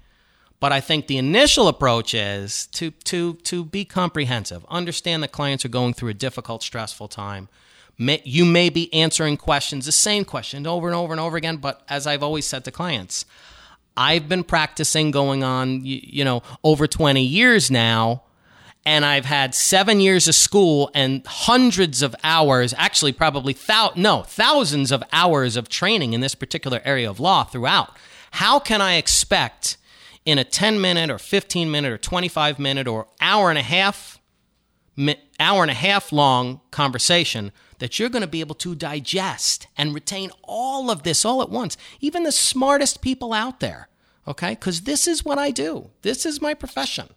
But 0.62 0.71
I 0.71 0.81
think 0.81 1.09
the 1.09 1.19
initial 1.19 1.66
approach 1.66 2.14
is 2.14 2.66
to, 2.66 2.92
to, 2.92 3.35
to 3.35 3.64
be 3.64 3.85
comprehensive, 3.85 4.64
understand 4.69 5.25
that 5.25 5.33
clients 5.33 5.64
are 5.64 5.69
going 5.69 5.92
through 5.92 6.11
a 6.11 6.14
difficult, 6.14 6.62
stressful 6.62 7.09
time. 7.09 7.49
May, 7.99 8.23
you 8.25 8.45
may 8.45 8.69
be 8.69 8.95
answering 8.95 9.38
questions, 9.38 9.87
the 9.87 9.90
same 9.90 10.25
question 10.25 10.64
over 10.64 10.87
and 10.87 10.95
over 10.95 11.12
and 11.12 11.21
over 11.21 11.37
again, 11.37 11.57
but 11.57 11.83
as 11.88 12.07
I've 12.07 12.23
always 12.23 12.47
said 12.47 12.64
to 12.66 12.71
clients, 12.71 13.25
I've 13.97 14.28
been 14.28 14.45
practicing 14.45 15.11
going 15.11 15.42
on, 15.42 15.85
you, 15.85 15.99
you 16.00 16.25
know, 16.25 16.45
over 16.62 16.87
20 16.87 17.21
years 17.21 17.69
now 17.69 18.23
and 18.87 19.04
I've 19.04 19.25
had 19.25 19.57
seven 19.57 19.99
years 19.99 20.28
of 20.28 20.37
school 20.37 20.92
and 20.95 21.26
hundreds 21.26 22.02
of 22.02 22.14
hours, 22.23 22.73
actually, 22.78 23.11
probably 23.11 23.54
thou- 23.54 23.95
no 23.97 24.23
thousands 24.23 24.92
of 24.92 25.02
hours 25.12 25.57
of 25.57 25.69
training 25.69 26.12
in 26.12 26.21
this 26.21 26.37
particular 26.37 26.81
area 26.85 27.11
of 27.11 27.19
law 27.19 27.42
throughout. 27.42 27.97
How 28.31 28.61
can 28.61 28.81
I 28.81 28.95
expect 28.95 29.76
in 30.25 30.38
a 30.38 30.45
10 30.45 30.81
minute 30.81 31.11
or 31.11 31.19
15 31.19 31.71
minute 31.71 31.93
or 31.93 31.99
25 31.99 32.59
minute 32.59 32.87
or 32.87 33.07
hour 33.21 33.50
and 33.50 33.59
a 33.59 33.62
half 33.62 34.21
hour 35.41 35.62
and 35.62 35.71
a 35.71 35.75
half 35.75 36.12
long 36.12 36.61
conversation 36.71 37.50
that 37.79 37.99
you're 37.99 38.11
going 38.11 38.23
to 38.23 38.29
be 38.29 38.41
able 38.41 38.55
to 38.55 38.75
digest 38.75 39.67
and 39.76 39.95
retain 39.95 40.31
all 40.45 40.91
of 40.91 41.02
this 41.02 41.25
all 41.25 41.43
at 41.43 41.50
once 41.50 41.76
even 42.00 42.23
the 42.23 42.33
smartest 42.33 43.00
people 43.00 43.33
out 43.33 43.61
there 43.61 43.88
okay? 44.29 44.55
Cuz 44.55 44.83
this 44.83 45.09
is 45.09 45.25
what 45.25 45.38
I 45.38 45.50
do. 45.50 45.91
This 46.02 46.25
is 46.25 46.41
my 46.41 46.55
profession. 46.55 47.09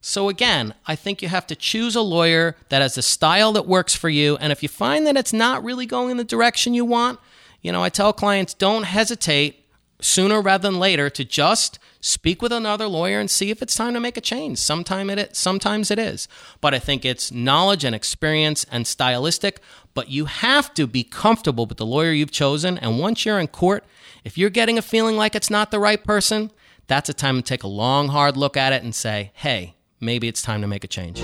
So 0.00 0.28
again, 0.28 0.74
I 0.86 0.94
think 0.94 1.20
you 1.20 1.28
have 1.28 1.48
to 1.48 1.56
choose 1.56 1.96
a 1.96 2.02
lawyer 2.02 2.54
that 2.68 2.82
has 2.82 2.96
a 2.96 3.02
style 3.02 3.52
that 3.54 3.66
works 3.66 3.94
for 3.94 4.08
you 4.08 4.36
and 4.36 4.52
if 4.52 4.62
you 4.62 4.68
find 4.68 5.06
that 5.06 5.16
it's 5.16 5.32
not 5.32 5.64
really 5.64 5.86
going 5.86 6.10
in 6.10 6.16
the 6.18 6.24
direction 6.24 6.74
you 6.74 6.84
want, 6.84 7.18
you 7.62 7.72
know, 7.72 7.82
I 7.82 7.88
tell 7.88 8.12
clients 8.12 8.54
don't 8.54 8.84
hesitate 8.84 9.57
sooner 10.00 10.40
rather 10.40 10.68
than 10.68 10.78
later 10.78 11.10
to 11.10 11.24
just 11.24 11.78
speak 12.00 12.40
with 12.40 12.52
another 12.52 12.86
lawyer 12.86 13.18
and 13.18 13.30
see 13.30 13.50
if 13.50 13.60
it's 13.60 13.74
time 13.74 13.94
to 13.94 14.00
make 14.00 14.16
a 14.16 14.20
change. 14.20 14.58
Sometime 14.58 15.10
it 15.10 15.36
sometimes 15.36 15.90
it 15.90 15.98
is. 15.98 16.28
But 16.60 16.74
I 16.74 16.78
think 16.78 17.04
it's 17.04 17.32
knowledge 17.32 17.84
and 17.84 17.94
experience 17.94 18.64
and 18.70 18.86
stylistic, 18.86 19.60
but 19.94 20.08
you 20.08 20.26
have 20.26 20.72
to 20.74 20.86
be 20.86 21.02
comfortable 21.02 21.66
with 21.66 21.78
the 21.78 21.86
lawyer 21.86 22.12
you've 22.12 22.30
chosen 22.30 22.78
and 22.78 22.98
once 23.00 23.24
you're 23.24 23.40
in 23.40 23.48
court, 23.48 23.84
if 24.24 24.38
you're 24.38 24.50
getting 24.50 24.78
a 24.78 24.82
feeling 24.82 25.16
like 25.16 25.34
it's 25.34 25.50
not 25.50 25.70
the 25.70 25.80
right 25.80 26.02
person, 26.02 26.50
that's 26.86 27.08
a 27.08 27.14
time 27.14 27.36
to 27.36 27.42
take 27.42 27.62
a 27.62 27.68
long, 27.68 28.08
hard 28.08 28.36
look 28.36 28.56
at 28.56 28.72
it 28.72 28.82
and 28.82 28.94
say, 28.94 29.32
hey, 29.34 29.74
maybe 30.00 30.28
it's 30.28 30.42
time 30.42 30.60
to 30.62 30.66
make 30.66 30.84
a 30.84 30.88
change. 30.88 31.22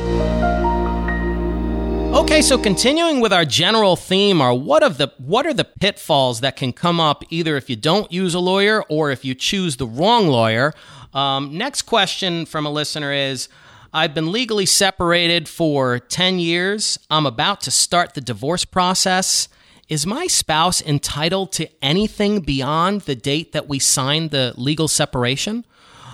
Okay, 2.25 2.41
so 2.41 2.57
continuing 2.57 3.21
with 3.21 3.35
our 3.35 3.45
general 3.45 3.97
theme 3.97 4.41
are 4.41 4.55
what 4.55 4.83
of 4.83 4.97
the 4.97 5.13
what 5.19 5.47
are 5.47 5.53
the 5.53 5.67
pitfalls 5.67 6.41
that 6.41 6.57
can 6.57 6.73
come 6.73 6.99
up 6.99 7.23
either 7.29 7.59
if 7.59 7.69
you 7.69 7.77
don't 7.77 8.11
use 8.11 8.35
a 8.35 8.41
lawyer 8.41 8.83
or 8.89 9.11
if 9.11 9.27
you 9.27 9.35
choose 9.35 9.77
the 9.77 9.87
wrong 9.87 10.27
lawyer. 10.27 10.73
Um, 11.13 11.57
next 11.57 11.83
question 11.83 12.47
from 12.47 12.65
a 12.65 12.71
listener 12.71 13.13
is 13.13 13.51
I've 13.93 14.15
been 14.15 14.33
legally 14.33 14.65
separated 14.65 15.51
for 15.51 15.99
10 15.99 16.39
years. 16.39 16.99
I'm 17.11 17.27
about 17.27 17.61
to 17.61 17.71
start 17.71 18.15
the 18.15 18.23
divorce 18.23 18.65
process. 18.65 19.49
Is 19.91 20.07
my 20.07 20.27
spouse 20.27 20.81
entitled 20.81 21.53
to 21.53 21.69
anything 21.85 22.41
beyond 22.41 23.03
the 23.03 23.15
date 23.15 23.53
that 23.53 23.69
we 23.69 23.79
signed 23.79 24.31
the 24.31 24.55
legal 24.57 24.89
separation? 24.89 25.67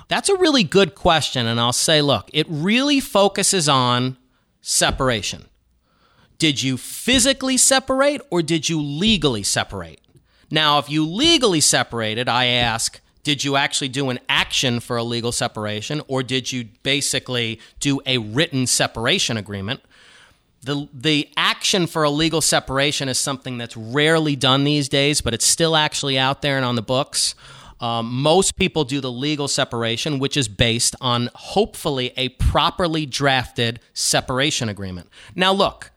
That's 0.08 0.28
a 0.28 0.36
really 0.36 0.64
good 0.64 0.96
question. 0.96 1.46
And 1.46 1.60
I'll 1.60 1.72
say, 1.72 2.02
look, 2.02 2.28
it 2.32 2.48
really 2.50 2.98
focuses 2.98 3.68
on 3.68 4.16
separation. 4.60 5.46
Did 6.40 6.62
you 6.62 6.78
physically 6.78 7.58
separate 7.58 8.22
or 8.30 8.40
did 8.40 8.66
you 8.66 8.80
legally 8.80 9.42
separate? 9.42 10.00
Now, 10.50 10.78
if 10.78 10.88
you 10.88 11.06
legally 11.06 11.60
separated, 11.60 12.30
I 12.30 12.46
ask, 12.46 12.98
did 13.22 13.44
you 13.44 13.56
actually 13.56 13.88
do 13.88 14.08
an 14.08 14.20
action 14.26 14.80
for 14.80 14.96
a 14.96 15.02
legal 15.02 15.32
separation 15.32 16.00
or 16.08 16.22
did 16.22 16.50
you 16.50 16.68
basically 16.82 17.60
do 17.78 18.00
a 18.06 18.16
written 18.16 18.66
separation 18.66 19.36
agreement? 19.36 19.82
The, 20.62 20.88
the 20.94 21.28
action 21.36 21.86
for 21.86 22.04
a 22.04 22.10
legal 22.10 22.40
separation 22.40 23.10
is 23.10 23.18
something 23.18 23.58
that's 23.58 23.76
rarely 23.76 24.34
done 24.34 24.64
these 24.64 24.88
days, 24.88 25.20
but 25.20 25.34
it's 25.34 25.46
still 25.46 25.76
actually 25.76 26.18
out 26.18 26.40
there 26.40 26.56
and 26.56 26.64
on 26.64 26.74
the 26.74 26.82
books. 26.82 27.34
Um, 27.80 28.10
most 28.10 28.56
people 28.56 28.84
do 28.84 29.02
the 29.02 29.12
legal 29.12 29.46
separation, 29.46 30.18
which 30.18 30.38
is 30.38 30.48
based 30.48 30.96
on 31.02 31.28
hopefully 31.34 32.14
a 32.16 32.30
properly 32.30 33.04
drafted 33.04 33.80
separation 33.92 34.70
agreement. 34.70 35.10
Now, 35.34 35.52
look, 35.52 35.90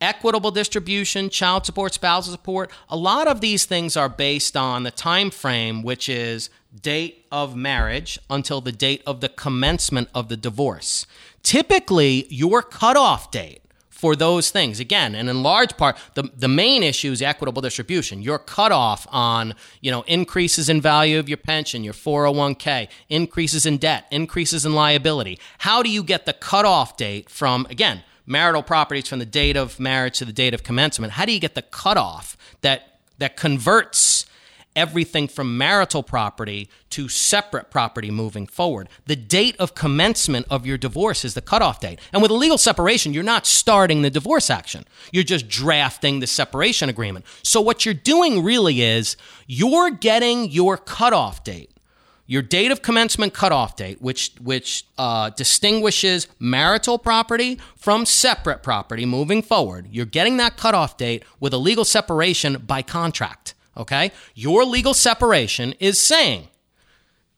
equitable 0.00 0.50
distribution, 0.50 1.30
child 1.30 1.66
support, 1.66 1.94
spousal 1.94 2.32
support, 2.32 2.70
a 2.88 2.96
lot 2.96 3.26
of 3.28 3.40
these 3.40 3.64
things 3.64 3.96
are 3.96 4.08
based 4.08 4.56
on 4.56 4.82
the 4.82 4.90
time 4.90 5.30
frame 5.30 5.82
which 5.82 6.08
is 6.08 6.50
date 6.82 7.26
of 7.32 7.56
marriage 7.56 8.18
until 8.30 8.60
the 8.60 8.72
date 8.72 9.02
of 9.06 9.20
the 9.20 9.28
commencement 9.28 10.08
of 10.14 10.28
the 10.28 10.36
divorce. 10.36 11.06
Typically, 11.42 12.26
your 12.28 12.62
cutoff 12.62 13.30
date 13.30 13.62
for 13.98 14.14
those 14.14 14.50
things. 14.50 14.78
Again, 14.78 15.16
and 15.16 15.28
in 15.28 15.42
large 15.42 15.76
part, 15.76 15.96
the, 16.14 16.30
the 16.36 16.46
main 16.46 16.84
issue 16.84 17.10
is 17.10 17.20
equitable 17.20 17.60
distribution. 17.60 18.22
Your 18.22 18.38
cutoff 18.38 19.08
on, 19.10 19.54
you 19.80 19.90
know, 19.90 20.02
increases 20.02 20.68
in 20.68 20.80
value 20.80 21.18
of 21.18 21.28
your 21.28 21.36
pension, 21.36 21.82
your 21.82 21.94
401k, 21.94 22.88
increases 23.08 23.66
in 23.66 23.76
debt, 23.78 24.06
increases 24.12 24.64
in 24.64 24.72
liability. 24.72 25.40
How 25.58 25.82
do 25.82 25.90
you 25.90 26.04
get 26.04 26.26
the 26.26 26.32
cutoff 26.32 26.96
date 26.96 27.28
from, 27.28 27.66
again, 27.70 28.04
marital 28.28 28.62
properties 28.62 29.08
from 29.08 29.18
the 29.18 29.26
date 29.26 29.56
of 29.56 29.80
marriage 29.80 30.18
to 30.18 30.24
the 30.24 30.32
date 30.32 30.54
of 30.54 30.62
commencement, 30.62 31.14
how 31.14 31.24
do 31.24 31.32
you 31.32 31.40
get 31.40 31.54
the 31.54 31.62
cutoff 31.62 32.36
that 32.60 33.00
that 33.18 33.36
converts 33.36 34.26
everything 34.78 35.26
from 35.26 35.58
marital 35.58 36.04
property 36.04 36.68
to 36.88 37.08
separate 37.08 37.68
property 37.68 38.12
moving 38.12 38.46
forward. 38.46 38.88
The 39.06 39.16
date 39.16 39.56
of 39.58 39.74
commencement 39.74 40.46
of 40.50 40.64
your 40.64 40.78
divorce 40.78 41.24
is 41.24 41.34
the 41.34 41.40
cutoff 41.40 41.80
date. 41.80 41.98
And 42.12 42.22
with 42.22 42.30
a 42.30 42.34
legal 42.34 42.58
separation, 42.58 43.12
you're 43.12 43.24
not 43.24 43.44
starting 43.44 44.02
the 44.02 44.10
divorce 44.10 44.50
action. 44.50 44.84
You're 45.10 45.24
just 45.24 45.48
drafting 45.48 46.20
the 46.20 46.28
separation 46.28 46.88
agreement. 46.88 47.26
So 47.42 47.60
what 47.60 47.84
you're 47.84 47.94
doing 47.94 48.44
really 48.44 48.80
is 48.82 49.16
you're 49.48 49.90
getting 49.90 50.48
your 50.48 50.76
cutoff 50.76 51.42
date 51.42 51.72
your 52.28 52.42
date 52.42 52.70
of 52.70 52.82
commencement 52.82 53.32
cutoff 53.32 53.74
date, 53.74 54.00
which 54.02 54.32
which 54.40 54.84
uh, 54.98 55.30
distinguishes 55.30 56.28
marital 56.38 56.98
property 56.98 57.58
from 57.74 58.04
separate 58.04 58.62
property 58.62 59.06
moving 59.06 59.42
forward. 59.42 59.88
You're 59.90 60.06
getting 60.06 60.36
that 60.36 60.56
cutoff 60.56 60.98
date 60.98 61.24
with 61.40 61.54
a 61.54 61.56
legal 61.56 61.86
separation 61.86 62.62
by 62.66 62.82
contract. 62.82 63.54
Okay, 63.76 64.12
your 64.34 64.64
legal 64.64 64.94
separation 64.94 65.74
is 65.80 65.98
saying. 65.98 66.48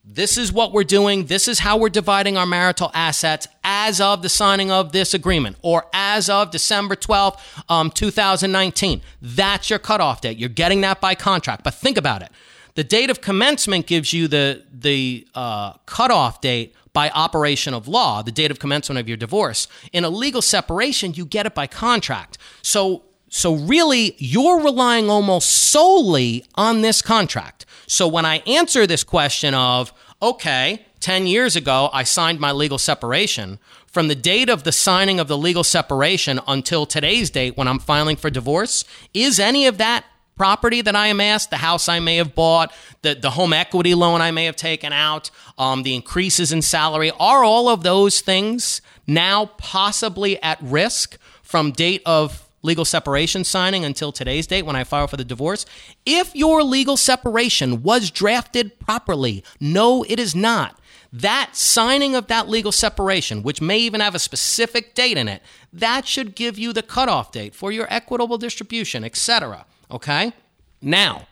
This 0.03 0.37
is 0.37 0.53
what 0.53 0.73
we're 0.73 0.83
doing. 0.83 1.27
This 1.27 1.47
is 1.47 1.61
how 1.61 1.77
we're 1.77 1.89
dividing 1.89 2.37
our 2.37 2.47
marital 2.47 2.91
assets 2.95 3.47
as 3.63 4.01
of 4.01 4.23
the 4.23 4.29
signing 4.29 4.73
of 4.73 4.91
this 4.91 5.15
agreement 5.15 5.57
or 5.63 5.87
as 5.93 6.29
of 6.29 6.51
December 6.51 6.97
12th, 6.97 7.39
um, 7.69 7.91
2019. 7.91 9.03
That's 9.23 9.71
your 9.71 9.79
cutoff 9.79 10.23
date. 10.23 10.39
You're 10.39 10.49
getting 10.49 10.81
that 10.81 11.01
by 11.01 11.15
contract. 11.15 11.63
But 11.63 11.75
think 11.75 11.97
about 11.97 12.23
it 12.23 12.33
the 12.75 12.85
date 12.85 13.11
of 13.11 13.21
commencement 13.21 13.87
gives 13.87 14.13
you 14.13 14.29
the 14.29 14.65
the 14.73 15.27
uh, 15.35 15.75
cutoff 15.87 16.41
date 16.41 16.75
by 16.93 17.11
operation 17.11 17.75
of 17.75 17.87
law, 17.87 18.23
the 18.23 18.33
date 18.33 18.51
of 18.51 18.59
commencement 18.59 18.99
of 18.99 19.09
your 19.09 19.17
divorce. 19.17 19.69
In 19.93 20.05
a 20.05 20.11
legal 20.11 20.43
separation, 20.43 21.15
you 21.15 21.25
get 21.25 21.47
it 21.47 21.55
by 21.55 21.67
contract. 21.67 22.39
So 22.63 23.05
so 23.31 23.55
really, 23.55 24.17
you're 24.19 24.61
relying 24.61 25.09
almost 25.09 25.51
solely 25.51 26.45
on 26.57 26.83
this 26.83 27.01
contract. 27.01 27.65
So 27.87 28.09
when 28.09 28.27
I 28.27 28.39
answer 28.39 28.89
this 28.89 29.05
question 29.05 29.55
of, 29.55 29.93
okay, 30.21 30.85
10 30.99 31.29
years 31.29 31.55
ago, 31.55 31.91
I 31.93 32.03
signed 32.03 32.41
my 32.41 32.51
legal 32.51 32.77
separation. 32.77 33.61
From 33.87 34.09
the 34.09 34.17
date 34.17 34.51
of 34.51 34.65
the 34.65 34.73
signing 34.73 35.21
of 35.21 35.29
the 35.29 35.39
legal 35.39 35.65
separation 35.65 36.41
until 36.47 36.87
today's 36.87 37.31
date 37.31 37.57
when 37.57 37.69
I'm 37.69 37.79
filing 37.79 38.17
for 38.17 38.31
divorce, 38.31 38.85
is 39.15 39.39
any 39.39 39.67
of 39.67 39.79
that 39.79 40.05
property 40.41 40.81
that 40.81 40.97
I 40.97 41.09
amassed, 41.09 41.51
the 41.51 41.59
house 41.59 41.87
I 41.87 42.01
may 42.01 42.17
have 42.17 42.35
bought, 42.35 42.73
the, 43.03 43.15
the 43.15 43.29
home 43.29 43.53
equity 43.53 43.95
loan 43.95 44.23
I 44.23 44.31
may 44.31 44.47
have 44.47 44.57
taken 44.57 44.91
out, 44.91 45.31
um, 45.59 45.83
the 45.83 45.95
increases 45.95 46.51
in 46.51 46.63
salary, 46.63 47.11
are 47.21 47.45
all 47.45 47.69
of 47.69 47.83
those 47.83 48.23
things 48.23 48.81
now 49.07 49.51
possibly 49.59 50.43
at 50.43 50.57
risk 50.63 51.19
from 51.43 51.73
date 51.73 52.01
of 52.07 52.49
legal 52.63 52.87
separation 52.87 53.45
signing 53.45 53.85
until 53.85 54.13
today's 54.13 54.47
date 54.47 54.65
when 54.65 54.77
I 54.77 54.83
file 54.83 55.09
for 55.09 55.19
the 55.19 55.27
divorce? 55.27 55.67
If 56.07 56.35
your 56.35 56.63
legal 56.63 56.97
separation 56.97 57.83
was 57.83 58.11
drafted 58.11 58.81
properly, 58.81 59.45
no, 59.61 60.05
it 60.05 60.19
is 60.19 60.35
not. 60.35 60.81
That 61.13 61.51
signing 61.53 62.15
of 62.15 62.29
that 62.29 62.49
legal 62.49 62.73
separation, 62.73 63.43
which 63.43 63.61
may 63.61 63.77
even 63.81 64.01
have 64.01 64.15
a 64.15 64.19
specific 64.19 64.95
date 64.95 65.19
in 65.19 65.29
it, 65.29 65.43
that 65.71 66.07
should 66.07 66.35
give 66.35 66.59
you 66.59 66.73
the 66.73 66.83
cutoff 66.83 67.31
date 67.31 67.55
for 67.55 67.71
your 67.71 67.87
equitable 67.91 68.39
distribution, 68.39 69.05
etc. 69.05 69.67
Okay? 69.91 70.33
Now, 70.81 71.27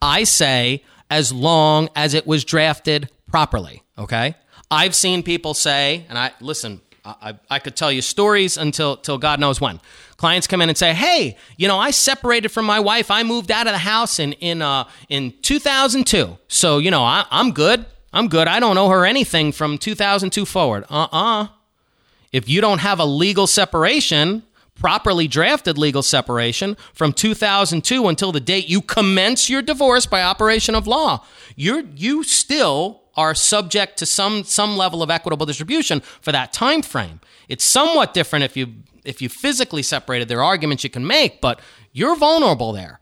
I 0.00 0.24
say 0.24 0.84
as 1.10 1.32
long 1.32 1.88
as 1.94 2.14
it 2.14 2.26
was 2.26 2.44
drafted 2.44 3.10
properly. 3.28 3.82
Okay? 3.98 4.34
I've 4.70 4.94
seen 4.94 5.22
people 5.22 5.54
say, 5.54 6.06
and 6.08 6.18
I 6.18 6.32
listen, 6.40 6.80
I, 7.04 7.34
I 7.50 7.58
could 7.58 7.76
tell 7.76 7.92
you 7.92 8.00
stories 8.00 8.56
until 8.56 8.96
till 8.96 9.18
God 9.18 9.38
knows 9.38 9.60
when. 9.60 9.80
Clients 10.16 10.46
come 10.46 10.62
in 10.62 10.70
and 10.70 10.78
say, 10.78 10.94
"Hey, 10.94 11.36
you 11.58 11.68
know, 11.68 11.78
I 11.78 11.90
separated 11.90 12.48
from 12.48 12.64
my 12.64 12.80
wife. 12.80 13.10
I 13.10 13.22
moved 13.24 13.50
out 13.50 13.66
of 13.66 13.72
the 13.72 13.78
house 13.78 14.18
in 14.18 14.32
in 14.34 14.62
uh, 14.62 14.88
in 15.10 15.34
2002. 15.42 16.38
So 16.48 16.78
you 16.78 16.90
know, 16.90 17.02
I, 17.02 17.26
I'm 17.30 17.52
good. 17.52 17.84
I'm 18.12 18.28
good. 18.28 18.48
I 18.48 18.58
don't 18.58 18.78
owe 18.78 18.88
her 18.88 19.04
anything 19.04 19.52
from 19.52 19.76
2002 19.76 20.46
forward. 20.46 20.84
Uh-uh. 20.88 21.48
If 22.32 22.48
you 22.48 22.60
don't 22.60 22.78
have 22.78 23.00
a 23.00 23.04
legal 23.04 23.46
separation, 23.46 24.44
properly 24.74 25.28
drafted 25.28 25.78
legal 25.78 26.02
separation 26.02 26.76
from 26.92 27.12
2002 27.12 28.08
until 28.08 28.32
the 28.32 28.40
date 28.40 28.68
you 28.68 28.80
commence 28.80 29.48
your 29.48 29.62
divorce 29.62 30.06
by 30.06 30.22
operation 30.22 30.74
of 30.74 30.86
law. 30.86 31.24
You're, 31.56 31.84
you 31.94 32.24
still 32.24 33.02
are 33.16 33.34
subject 33.34 33.98
to 33.98 34.06
some, 34.06 34.44
some 34.44 34.76
level 34.76 35.02
of 35.02 35.10
equitable 35.10 35.46
distribution 35.46 36.00
for 36.00 36.32
that 36.32 36.52
time 36.52 36.82
frame. 36.82 37.20
It's 37.48 37.64
somewhat 37.64 38.14
different 38.14 38.44
if 38.44 38.56
you, 38.56 38.74
if 39.04 39.22
you 39.22 39.28
physically 39.28 39.82
separated. 39.82 40.28
There 40.28 40.40
are 40.40 40.44
arguments 40.44 40.84
you 40.84 40.90
can 40.90 41.06
make, 41.06 41.40
but 41.40 41.60
you're 41.92 42.16
vulnerable 42.16 42.72
there. 42.72 43.00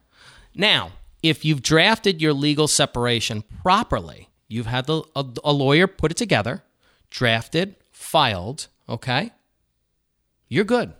Now, 0.55 0.91
if 1.23 1.43
you've 1.43 1.63
drafted 1.63 2.21
your 2.21 2.33
legal 2.33 2.67
separation 2.67 3.43
properly, 3.61 4.29
you've 4.47 4.67
had 4.67 4.85
the, 4.85 5.03
a, 5.15 5.25
a 5.43 5.51
lawyer 5.51 5.87
put 5.87 6.11
it 6.11 6.17
together, 6.17 6.63
drafted, 7.09 7.75
filed, 7.91 8.67
okay? 8.87 9.31
You're 10.47 10.65
good. 10.65 10.93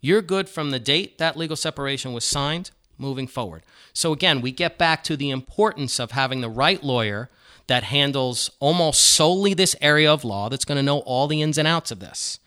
You're 0.00 0.22
good 0.22 0.48
from 0.48 0.70
the 0.70 0.78
date 0.78 1.18
that 1.18 1.36
legal 1.36 1.56
separation 1.56 2.12
was 2.12 2.24
signed 2.24 2.70
moving 2.98 3.26
forward. 3.26 3.62
So, 3.92 4.12
again, 4.12 4.40
we 4.40 4.52
get 4.52 4.78
back 4.78 5.02
to 5.04 5.16
the 5.16 5.30
importance 5.30 5.98
of 5.98 6.12
having 6.12 6.40
the 6.40 6.48
right 6.48 6.82
lawyer 6.82 7.30
that 7.66 7.84
handles 7.84 8.50
almost 8.60 9.00
solely 9.00 9.54
this 9.54 9.76
area 9.80 10.12
of 10.12 10.24
law 10.24 10.48
that's 10.48 10.64
going 10.64 10.76
to 10.76 10.82
know 10.82 11.00
all 11.00 11.26
the 11.26 11.42
ins 11.42 11.58
and 11.58 11.68
outs 11.68 11.90
of 11.90 12.00
this. 12.00 12.38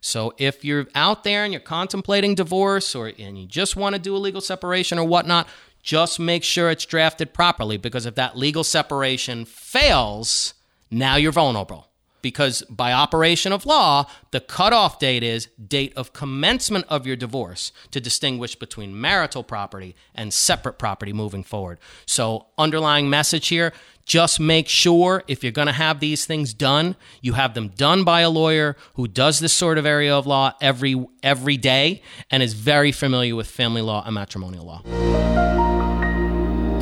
So, 0.00 0.34
if 0.38 0.64
you're 0.64 0.86
out 0.94 1.24
there 1.24 1.44
and 1.44 1.52
you're 1.52 1.60
contemplating 1.60 2.34
divorce 2.34 2.94
or 2.94 3.12
and 3.18 3.38
you 3.38 3.46
just 3.46 3.76
want 3.76 3.94
to 3.94 4.00
do 4.00 4.16
a 4.16 4.18
legal 4.18 4.40
separation 4.40 4.98
or 4.98 5.04
whatnot, 5.04 5.48
just 5.82 6.18
make 6.18 6.42
sure 6.42 6.70
it's 6.70 6.86
drafted 6.86 7.32
properly 7.32 7.76
because 7.76 8.06
if 8.06 8.16
that 8.16 8.36
legal 8.36 8.64
separation 8.64 9.44
fails, 9.44 10.54
now 10.90 11.16
you're 11.16 11.32
vulnerable 11.32 11.88
because 12.26 12.62
by 12.62 12.92
operation 12.92 13.52
of 13.52 13.64
law, 13.64 14.04
the 14.32 14.40
cutoff 14.40 14.98
date 14.98 15.22
is 15.22 15.46
date 15.64 15.92
of 15.94 16.12
commencement 16.12 16.84
of 16.88 17.06
your 17.06 17.14
divorce 17.14 17.70
to 17.92 18.00
distinguish 18.00 18.56
between 18.56 19.00
marital 19.00 19.44
property 19.44 19.94
and 20.12 20.34
separate 20.34 20.76
property 20.76 21.12
moving 21.12 21.44
forward. 21.44 21.78
So, 22.04 22.46
underlying 22.58 23.08
message 23.08 23.46
here 23.46 23.72
just 24.04 24.40
make 24.40 24.68
sure 24.68 25.22
if 25.28 25.44
you're 25.44 25.52
going 25.52 25.68
to 25.68 25.72
have 25.72 26.00
these 26.00 26.26
things 26.26 26.52
done, 26.52 26.96
you 27.20 27.34
have 27.34 27.54
them 27.54 27.68
done 27.68 28.02
by 28.02 28.22
a 28.22 28.30
lawyer 28.30 28.76
who 28.94 29.06
does 29.06 29.38
this 29.38 29.52
sort 29.52 29.78
of 29.78 29.86
area 29.86 30.12
of 30.12 30.26
law 30.26 30.52
every 30.60 31.06
every 31.22 31.56
day 31.56 32.02
and 32.28 32.42
is 32.42 32.54
very 32.54 32.90
familiar 32.90 33.36
with 33.36 33.48
family 33.48 33.82
law 33.82 34.02
and 34.04 34.14
matrimonial 34.14 34.64
law. 34.64 35.65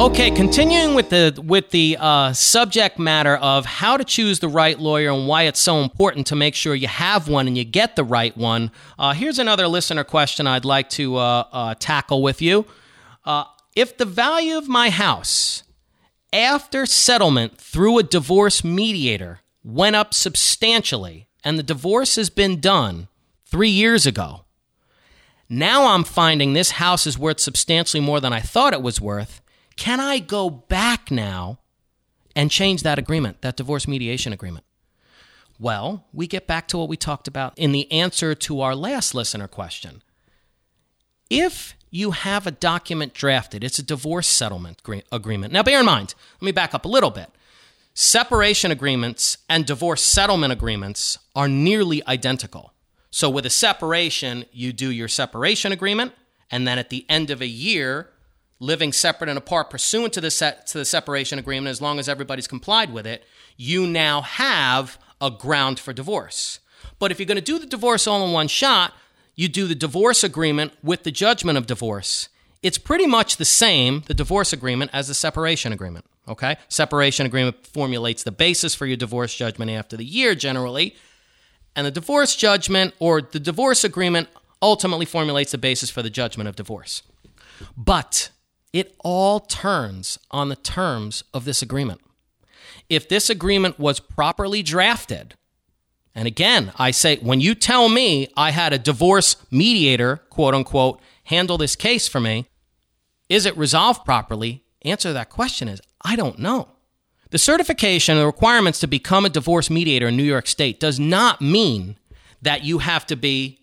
Okay, 0.00 0.32
continuing 0.32 0.96
with 0.96 1.10
the 1.10 1.40
with 1.40 1.70
the 1.70 1.96
uh, 2.00 2.32
subject 2.32 2.98
matter 2.98 3.36
of 3.36 3.64
how 3.64 3.96
to 3.96 4.02
choose 4.02 4.40
the 4.40 4.48
right 4.48 4.76
lawyer 4.76 5.12
and 5.12 5.28
why 5.28 5.44
it's 5.44 5.60
so 5.60 5.82
important 5.82 6.26
to 6.26 6.36
make 6.36 6.56
sure 6.56 6.74
you 6.74 6.88
have 6.88 7.28
one 7.28 7.46
and 7.46 7.56
you 7.56 7.62
get 7.62 7.94
the 7.94 8.02
right 8.02 8.36
one. 8.36 8.72
Uh, 8.98 9.12
here's 9.12 9.38
another 9.38 9.68
listener 9.68 10.02
question 10.02 10.48
I'd 10.48 10.64
like 10.64 10.90
to 10.90 11.16
uh, 11.16 11.44
uh 11.52 11.74
tackle 11.78 12.22
with 12.22 12.42
you. 12.42 12.66
Uh, 13.24 13.44
if 13.76 13.96
the 13.96 14.04
value 14.04 14.58
of 14.58 14.68
my 14.68 14.90
house 14.90 15.62
after 16.32 16.86
settlement 16.86 17.56
through 17.56 18.00
a 18.00 18.02
divorce 18.02 18.64
mediator 18.64 19.40
went 19.62 19.94
up 19.94 20.12
substantially, 20.12 21.28
and 21.44 21.56
the 21.56 21.62
divorce 21.62 22.16
has 22.16 22.30
been 22.30 22.58
done 22.58 23.06
three 23.46 23.70
years 23.70 24.06
ago, 24.06 24.44
now 25.48 25.86
I'm 25.86 26.02
finding 26.02 26.52
this 26.52 26.72
house 26.72 27.06
is 27.06 27.16
worth 27.16 27.38
substantially 27.38 28.00
more 28.00 28.18
than 28.18 28.32
I 28.32 28.40
thought 28.40 28.72
it 28.72 28.82
was 28.82 29.00
worth 29.00 29.40
can 29.76 30.00
I 30.00 30.18
go 30.18 30.50
back 30.50 31.10
now 31.10 31.58
and 32.36 32.50
change 32.50 32.82
that 32.82 32.98
agreement, 32.98 33.42
that 33.42 33.56
divorce 33.56 33.88
mediation 33.88 34.32
agreement? 34.32 34.64
Well, 35.58 36.04
we 36.12 36.26
get 36.26 36.46
back 36.46 36.66
to 36.68 36.78
what 36.78 36.88
we 36.88 36.96
talked 36.96 37.28
about 37.28 37.56
in 37.56 37.72
the 37.72 37.90
answer 37.92 38.34
to 38.34 38.60
our 38.60 38.74
last 38.74 39.14
listener 39.14 39.46
question. 39.46 40.02
If 41.30 41.74
you 41.90 42.10
have 42.10 42.46
a 42.46 42.50
document 42.50 43.14
drafted, 43.14 43.62
it's 43.62 43.78
a 43.78 43.82
divorce 43.82 44.26
settlement 44.26 44.82
agreement. 45.12 45.52
Now, 45.52 45.62
bear 45.62 45.80
in 45.80 45.86
mind, 45.86 46.14
let 46.40 46.46
me 46.46 46.52
back 46.52 46.74
up 46.74 46.84
a 46.84 46.88
little 46.88 47.10
bit. 47.10 47.30
Separation 47.94 48.72
agreements 48.72 49.38
and 49.48 49.64
divorce 49.64 50.02
settlement 50.02 50.52
agreements 50.52 51.18
are 51.36 51.46
nearly 51.46 52.04
identical. 52.08 52.72
So, 53.12 53.30
with 53.30 53.46
a 53.46 53.50
separation, 53.50 54.44
you 54.50 54.72
do 54.72 54.90
your 54.90 55.06
separation 55.06 55.70
agreement, 55.70 56.12
and 56.50 56.66
then 56.66 56.80
at 56.80 56.90
the 56.90 57.06
end 57.08 57.30
of 57.30 57.40
a 57.40 57.46
year, 57.46 58.10
living 58.64 58.92
separate 58.92 59.28
and 59.28 59.38
apart 59.38 59.70
pursuant 59.70 60.12
to 60.14 60.20
the 60.20 60.30
set, 60.30 60.66
to 60.68 60.78
the 60.78 60.84
separation 60.84 61.38
agreement 61.38 61.70
as 61.70 61.80
long 61.80 61.98
as 61.98 62.08
everybody's 62.08 62.46
complied 62.46 62.92
with 62.92 63.06
it, 63.06 63.24
you 63.56 63.86
now 63.86 64.22
have 64.22 64.98
a 65.20 65.30
ground 65.30 65.78
for 65.78 65.92
divorce. 65.92 66.60
But 66.98 67.10
if 67.10 67.18
you're 67.18 67.26
going 67.26 67.36
to 67.36 67.42
do 67.42 67.58
the 67.58 67.66
divorce 67.66 68.06
all 68.06 68.24
in 68.26 68.32
one 68.32 68.48
shot, 68.48 68.94
you 69.34 69.48
do 69.48 69.66
the 69.66 69.74
divorce 69.74 70.22
agreement 70.22 70.72
with 70.82 71.02
the 71.02 71.10
judgment 71.10 71.58
of 71.58 71.66
divorce. 71.66 72.28
It's 72.62 72.78
pretty 72.78 73.06
much 73.06 73.36
the 73.36 73.44
same, 73.44 74.02
the 74.06 74.14
divorce 74.14 74.52
agreement, 74.52 74.90
as 74.94 75.08
the 75.08 75.14
separation 75.14 75.72
agreement. 75.72 76.06
Okay? 76.28 76.56
Separation 76.68 77.26
agreement 77.26 77.66
formulates 77.66 78.22
the 78.22 78.32
basis 78.32 78.74
for 78.74 78.86
your 78.86 78.96
divorce 78.96 79.34
judgment 79.34 79.70
after 79.70 79.96
the 79.96 80.04
year 80.04 80.34
generally. 80.34 80.96
And 81.76 81.86
the 81.86 81.90
divorce 81.90 82.36
judgment 82.36 82.94
or 82.98 83.20
the 83.20 83.40
divorce 83.40 83.84
agreement 83.84 84.28
ultimately 84.62 85.04
formulates 85.04 85.52
the 85.52 85.58
basis 85.58 85.90
for 85.90 86.02
the 86.02 86.10
judgment 86.10 86.48
of 86.48 86.56
divorce. 86.56 87.02
But 87.76 88.30
it 88.74 88.96
all 89.04 89.38
turns 89.38 90.18
on 90.32 90.48
the 90.48 90.56
terms 90.56 91.22
of 91.32 91.44
this 91.44 91.62
agreement. 91.62 92.00
If 92.88 93.08
this 93.08 93.30
agreement 93.30 93.78
was 93.78 94.00
properly 94.00 94.64
drafted, 94.64 95.34
and 96.12 96.26
again, 96.26 96.72
I 96.76 96.90
say, 96.90 97.16
when 97.18 97.40
you 97.40 97.54
tell 97.54 97.88
me 97.88 98.28
I 98.36 98.50
had 98.50 98.72
a 98.72 98.78
divorce 98.78 99.36
mediator, 99.48 100.16
quote 100.28 100.54
unquote, 100.54 101.00
handle 101.22 101.56
this 101.56 101.76
case 101.76 102.08
for 102.08 102.18
me, 102.18 102.48
is 103.28 103.46
it 103.46 103.56
resolved 103.56 104.04
properly? 104.04 104.64
Answer 104.82 105.12
that 105.12 105.30
question 105.30 105.68
is 105.68 105.80
I 106.02 106.16
don't 106.16 106.40
know. 106.40 106.68
The 107.30 107.38
certification 107.38 108.18
the 108.18 108.26
requirements 108.26 108.80
to 108.80 108.88
become 108.88 109.24
a 109.24 109.30
divorce 109.30 109.70
mediator 109.70 110.08
in 110.08 110.16
New 110.16 110.24
York 110.24 110.48
State 110.48 110.80
does 110.80 110.98
not 110.98 111.40
mean 111.40 111.96
that 112.42 112.64
you 112.64 112.78
have 112.78 113.06
to 113.06 113.16
be 113.16 113.60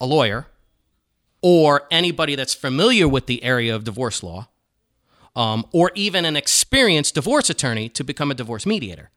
a 0.00 0.06
lawyer 0.06 0.46
or 1.42 1.86
anybody 1.90 2.34
that's 2.34 2.54
familiar 2.54 3.08
with 3.08 3.26
the 3.26 3.42
area 3.44 3.74
of 3.74 3.84
divorce 3.84 4.22
law, 4.22 4.48
um, 5.36 5.64
or 5.72 5.92
even 5.94 6.24
an 6.24 6.36
experienced 6.36 7.14
divorce 7.14 7.48
attorney 7.48 7.88
to 7.88 8.02
become 8.02 8.30
a 8.30 8.34
divorce 8.34 8.66
mediator. 8.66 9.10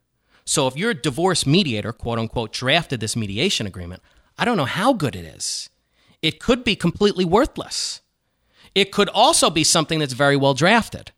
So 0.46 0.68
if 0.68 0.78
your 0.78 0.94
divorce 0.94 1.46
mediator, 1.46 1.94
quote 1.94 2.20
unquote, 2.20 2.54
drafted 2.54 3.00
this 3.00 3.16
mediation 3.16 3.66
agreement, 3.66 4.02
I 4.38 4.46
don't 4.46 4.58
know 4.58 4.66
how 4.66 4.94
good 4.94 5.16
it 5.16 5.26
is. 5.26 5.70
It 6.22 6.40
could 6.40 6.64
be 6.64 6.76
completely 6.76 7.26
worthless. 7.26 8.02
It 8.76 8.92
could 8.92 9.10
also 9.10 9.50
be 9.50 9.64
something 9.64 10.00
that's 10.00 10.14
very 10.14 10.36
well 10.36 10.54
drafted. 10.54 11.12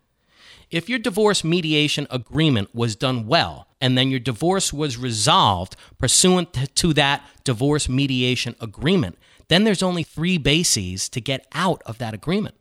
If 0.74 0.90
your 0.90 0.98
divorce 0.98 1.44
mediation 1.44 2.08
agreement 2.10 2.74
was 2.74 2.96
done 2.96 3.28
well, 3.28 3.68
and 3.80 3.96
then 3.96 4.10
your 4.10 4.20
divorce 4.20 4.74
was 4.74 4.98
resolved 4.98 5.76
pursuant 6.00 6.76
to 6.76 6.94
that 6.94 7.22
divorce 7.44 7.88
mediation 7.88 8.56
agreement, 8.60 9.20
then 9.50 9.66
there's 9.66 9.84
only 9.84 10.02
three 10.02 10.40
bases 10.40 11.10
to 11.10 11.22
get 11.22 11.46
out 11.52 11.84
of 11.86 12.00
that 12.00 12.16
agreement. 12.16 12.56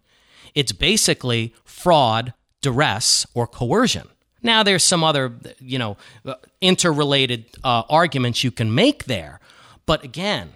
It's 0.55 0.73
basically 0.73 1.55
fraud, 1.65 2.35
duress, 2.61 3.27
or 3.33 3.47
coercion. 3.47 4.09
Now, 4.43 4.63
there's 4.63 4.85
some 4.85 5.03
other, 5.03 5.33
you 5.59 5.79
know, 5.79 5.97
uh, 6.27 6.35
interrelated 6.61 7.47
uh, 7.65 7.85
arguments 7.89 8.45
you 8.45 8.51
can 8.51 8.75
make 8.75 9.05
there. 9.05 9.41
But 9.87 10.05
again, 10.05 10.51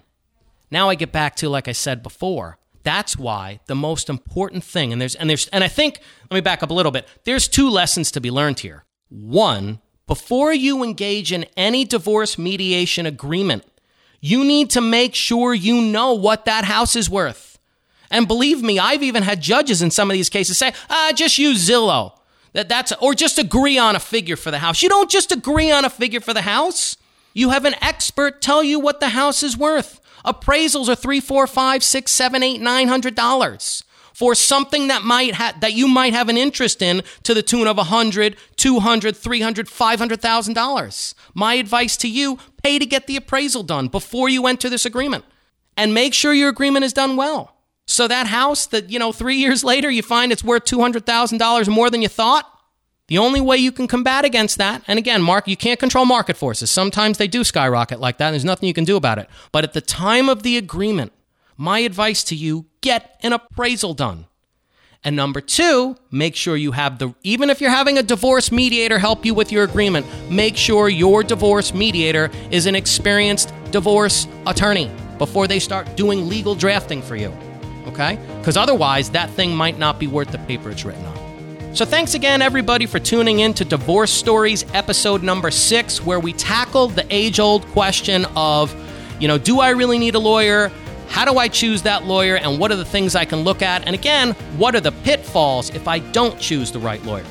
now 0.71 0.91
I 0.91 0.95
get 0.95 1.11
back 1.11 1.37
to, 1.37 1.49
like 1.49 1.69
I 1.69 1.73
said 1.73 2.03
before, 2.03 2.59
that's 2.87 3.17
why 3.17 3.59
the 3.67 3.75
most 3.75 4.09
important 4.09 4.63
thing, 4.63 4.93
and 4.93 5.03
there's, 5.03 5.17
and 5.17 5.29
there's, 5.29 5.49
and 5.49 5.65
I 5.65 5.69
think, 5.69 6.01
let 6.31 6.37
me 6.37 6.41
back 6.41 6.63
up 6.63 6.71
a 6.71 6.75
little 6.75 6.93
bit. 6.93 7.09
There's 7.25 7.49
two 7.49 7.69
lessons 7.69 8.13
to 8.13 8.21
be 8.21 8.31
learned 8.31 8.61
here. 8.61 8.85
One, 9.09 9.81
before 10.07 10.53
you 10.53 10.85
engage 10.85 11.33
in 11.33 11.47
any 11.57 11.85
divorce 11.85 12.39
mediation 12.39 13.05
agreement, 13.05 13.65
you 14.21 14.45
need 14.45 14.71
to 14.71 14.81
make 14.81 15.17
sure 15.17 15.53
you 15.53 15.83
know 15.83 16.15
what 16.15 16.45
that 16.45 16.65
house 16.65 16.95
is 16.95 17.11
worth. 17.11 17.59
And 18.09 18.29
believe 18.29 18.63
me, 18.63 18.79
I've 18.79 19.03
even 19.03 19.25
had 19.25 19.41
judges 19.41 19.83
in 19.83 19.91
some 19.91 20.09
of 20.09 20.15
these 20.15 20.31
cases 20.31 20.57
say, 20.57 20.73
ah, 20.89 21.11
just 21.15 21.39
use 21.39 21.69
Zillow. 21.69 22.13
That, 22.53 22.69
that's, 22.69 22.93
or 23.01 23.15
just 23.15 23.39
agree 23.39 23.79
on 23.79 23.97
a 23.97 24.01
figure 24.01 24.37
for 24.37 24.53
the 24.53 24.61
house. 24.61 24.81
You 24.81 24.89
don't 24.89 25.11
just 25.11 25.33
agree 25.33 25.73
on 25.73 25.85
a 25.85 25.91
figure 25.91 26.21
for 26.21 26.33
the 26.33 26.43
house. 26.43 26.97
You 27.35 27.51
have 27.51 27.65
an 27.65 27.75
expert 27.83 28.41
tell 28.41 28.63
you 28.63 28.79
what 28.79 29.01
the 29.01 29.11
house 29.11 29.43
is 29.43 29.59
worth. 29.59 30.01
Appraisals 30.27 30.89
are 30.89 30.97
three, 30.97 31.21
four, 31.21 31.47
five, 31.47 31.85
six, 31.85 32.11
seven, 32.11 32.43
eight, 32.43 32.61
nine 32.61 32.89
hundred 32.89 33.15
dollars 33.15 33.85
for 34.13 34.35
something 34.35 34.89
that 34.89 35.03
might 35.03 35.35
ha- 35.35 35.55
that 35.61 35.75
you 35.75 35.87
might 35.87 36.15
have 36.15 36.29
an 36.29 36.39
interest 36.39 36.81
in 36.81 37.03
to 37.23 37.35
the 37.35 37.43
tune 37.43 37.67
of 37.67 37.77
a 37.77 37.85
hundred, 37.85 38.35
two 38.57 38.81
hundred, 38.81 39.15
three 39.15 39.41
hundred, 39.41 39.69
five 39.69 39.99
hundred 39.99 40.21
thousand 40.21 40.55
dollars. 40.55 41.15
My 41.35 41.55
advice 41.55 41.97
to 41.99 42.09
you: 42.09 42.39
pay 42.63 42.79
to 42.79 42.87
get 42.87 43.07
the 43.07 43.17
appraisal 43.17 43.63
done 43.63 43.89
before 43.89 44.29
you 44.29 44.47
enter 44.47 44.69
this 44.69 44.87
agreement, 44.87 45.25
and 45.77 45.95
make 45.95 46.15
sure 46.15 46.33
your 46.33 46.49
agreement 46.49 46.85
is 46.85 46.93
done 46.93 47.17
well. 47.17 47.57
So 47.87 48.09
that 48.09 48.27
house 48.27 48.67
that 48.67 48.91
you 48.91 48.99
know 48.99 49.13
three 49.13 49.37
years 49.37 49.63
later 49.73 49.91
you 49.91 50.03
find 50.03 50.33
it's 50.33 50.43
worth 50.43 50.65
two 50.65 50.81
hundred 50.81 51.07
thousand 51.07 51.39
dollars 51.39 51.69
more 51.69 51.91
than 51.91 52.03
you 52.03 52.09
thought. 52.09 52.51
The 53.09 53.19
only 53.19 53.41
way 53.41 53.57
you 53.57 53.71
can 53.71 53.87
combat 53.87 54.25
against 54.25 54.59
that, 54.59 54.83
and 54.89 54.99
again, 54.99 55.23
Mark, 55.23 55.47
you 55.47 55.57
can't 55.57 55.79
control 55.79 56.05
market 56.05 56.37
forces. 56.37 56.73
Sometimes 56.73 57.19
they 57.19 57.29
do 57.29 57.45
skyrocket 57.45 58.01
like 58.01 58.19
that, 58.19 58.27
and 58.27 58.35
there's 58.35 58.45
nothing 58.45 58.67
you 58.67 58.75
can 58.75 58.85
do 58.85 58.97
about 58.97 59.19
it. 59.19 59.29
But 59.53 59.63
at 59.63 59.75
the 59.75 59.81
time 59.81 60.29
of 60.29 60.43
the 60.43 60.57
agreement, 60.57 61.13
my 61.57 61.79
advice 61.81 62.25
to 62.25 62.35
you 62.35 62.67
get 62.81 63.19
an 63.23 63.33
appraisal 63.33 63.95
done. 63.95 64.27
And 65.05 65.15
number 65.15 65.41
two, 65.41 65.97
make 66.11 66.35
sure 66.35 66.57
you 66.57 66.73
have 66.73 66.99
the, 66.99 67.15
even 67.23 67.49
if 67.49 67.61
you're 67.61 67.71
having 67.71 67.97
a 67.97 68.03
divorce 68.03 68.51
mediator 68.51 68.99
help 68.99 69.25
you 69.25 69.35
with 69.35 69.53
your 69.53 69.63
agreement, 69.63 70.05
make 70.29 70.57
sure 70.57 70.89
your 70.89 71.23
divorce 71.23 71.73
mediator 71.73 72.29
is 72.51 72.67
an 72.67 72.75
experienced 72.75 73.53
divorce 73.71 74.27
attorney 74.47 74.91
before 75.19 75.47
they 75.47 75.61
start 75.61 75.97
doing 75.97 76.29
legal 76.29 76.57
drafting 76.57 77.01
for 77.01 77.15
you. 77.15 77.33
Okay? 77.87 78.19
Because 78.41 78.57
otherwise, 78.57 79.11
that 79.11 79.31
thing 79.31 79.55
might 79.55 79.79
not 79.79 80.01
be 80.01 80.09
worth 80.09 80.33
the 80.33 80.39
paper 80.39 80.71
it's 80.71 80.85
written 80.85 81.05
on. 81.05 81.16
So, 81.77 81.85
thanks 81.85 82.15
again, 82.15 82.41
everybody, 82.41 82.87
for 82.87 82.99
tuning 82.99 83.41
in 83.41 83.53
to 83.53 83.63
Divorce 83.63 84.11
Stories, 84.11 84.65
episode 84.73 85.23
number 85.23 85.51
six, 85.51 86.03
where 86.03 86.19
we 86.19 86.33
tackle 86.33 86.89
the 86.89 87.05
age 87.15 87.39
old 87.39 87.67
question 87.67 88.25
of, 88.35 88.75
you 89.21 89.29
know, 89.29 89.37
do 89.37 89.61
I 89.61 89.69
really 89.73 89.99
need 89.99 90.15
a 90.15 90.19
lawyer? 90.19 90.73
How 91.09 91.27
do 91.27 91.37
I 91.37 91.49
choose 91.49 91.83
that 91.83 92.07
lawyer 92.07 92.37
and 92.37 92.59
what 92.59 92.73
are 92.73 92.77
the 92.77 92.85
things 92.87 93.15
I 93.15 93.27
can 93.27 93.41
look 93.41 93.61
at? 93.61 93.85
And 93.85 93.95
again, 93.95 94.33
what 94.57 94.75
are 94.75 94.81
the 94.81 94.93
pitfalls 94.93 95.69
if 95.75 95.87
I 95.87 95.99
don't 95.99 96.41
choose 96.41 96.73
the 96.73 96.79
right 96.79 97.05
lawyer? 97.05 97.27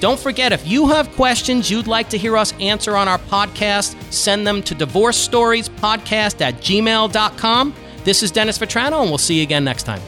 Don't 0.00 0.20
forget, 0.20 0.52
if 0.52 0.66
you 0.66 0.88
have 0.88 1.10
questions 1.12 1.70
you'd 1.70 1.86
like 1.86 2.10
to 2.10 2.18
hear 2.18 2.36
us 2.36 2.52
answer 2.60 2.94
on 2.94 3.08
our 3.08 3.18
podcast, 3.18 3.96
send 4.12 4.46
them 4.46 4.62
to 4.64 4.74
divorce 4.74 5.16
stories 5.16 5.70
podcast 5.70 6.42
at 6.42 6.56
gmail.com. 6.56 7.74
This 8.04 8.22
is 8.22 8.30
Dennis 8.32 8.58
Vetrano, 8.58 9.00
and 9.00 9.10
we'll 9.10 9.16
see 9.16 9.38
you 9.38 9.44
again 9.44 9.64
next 9.64 9.84
time. 9.84 10.02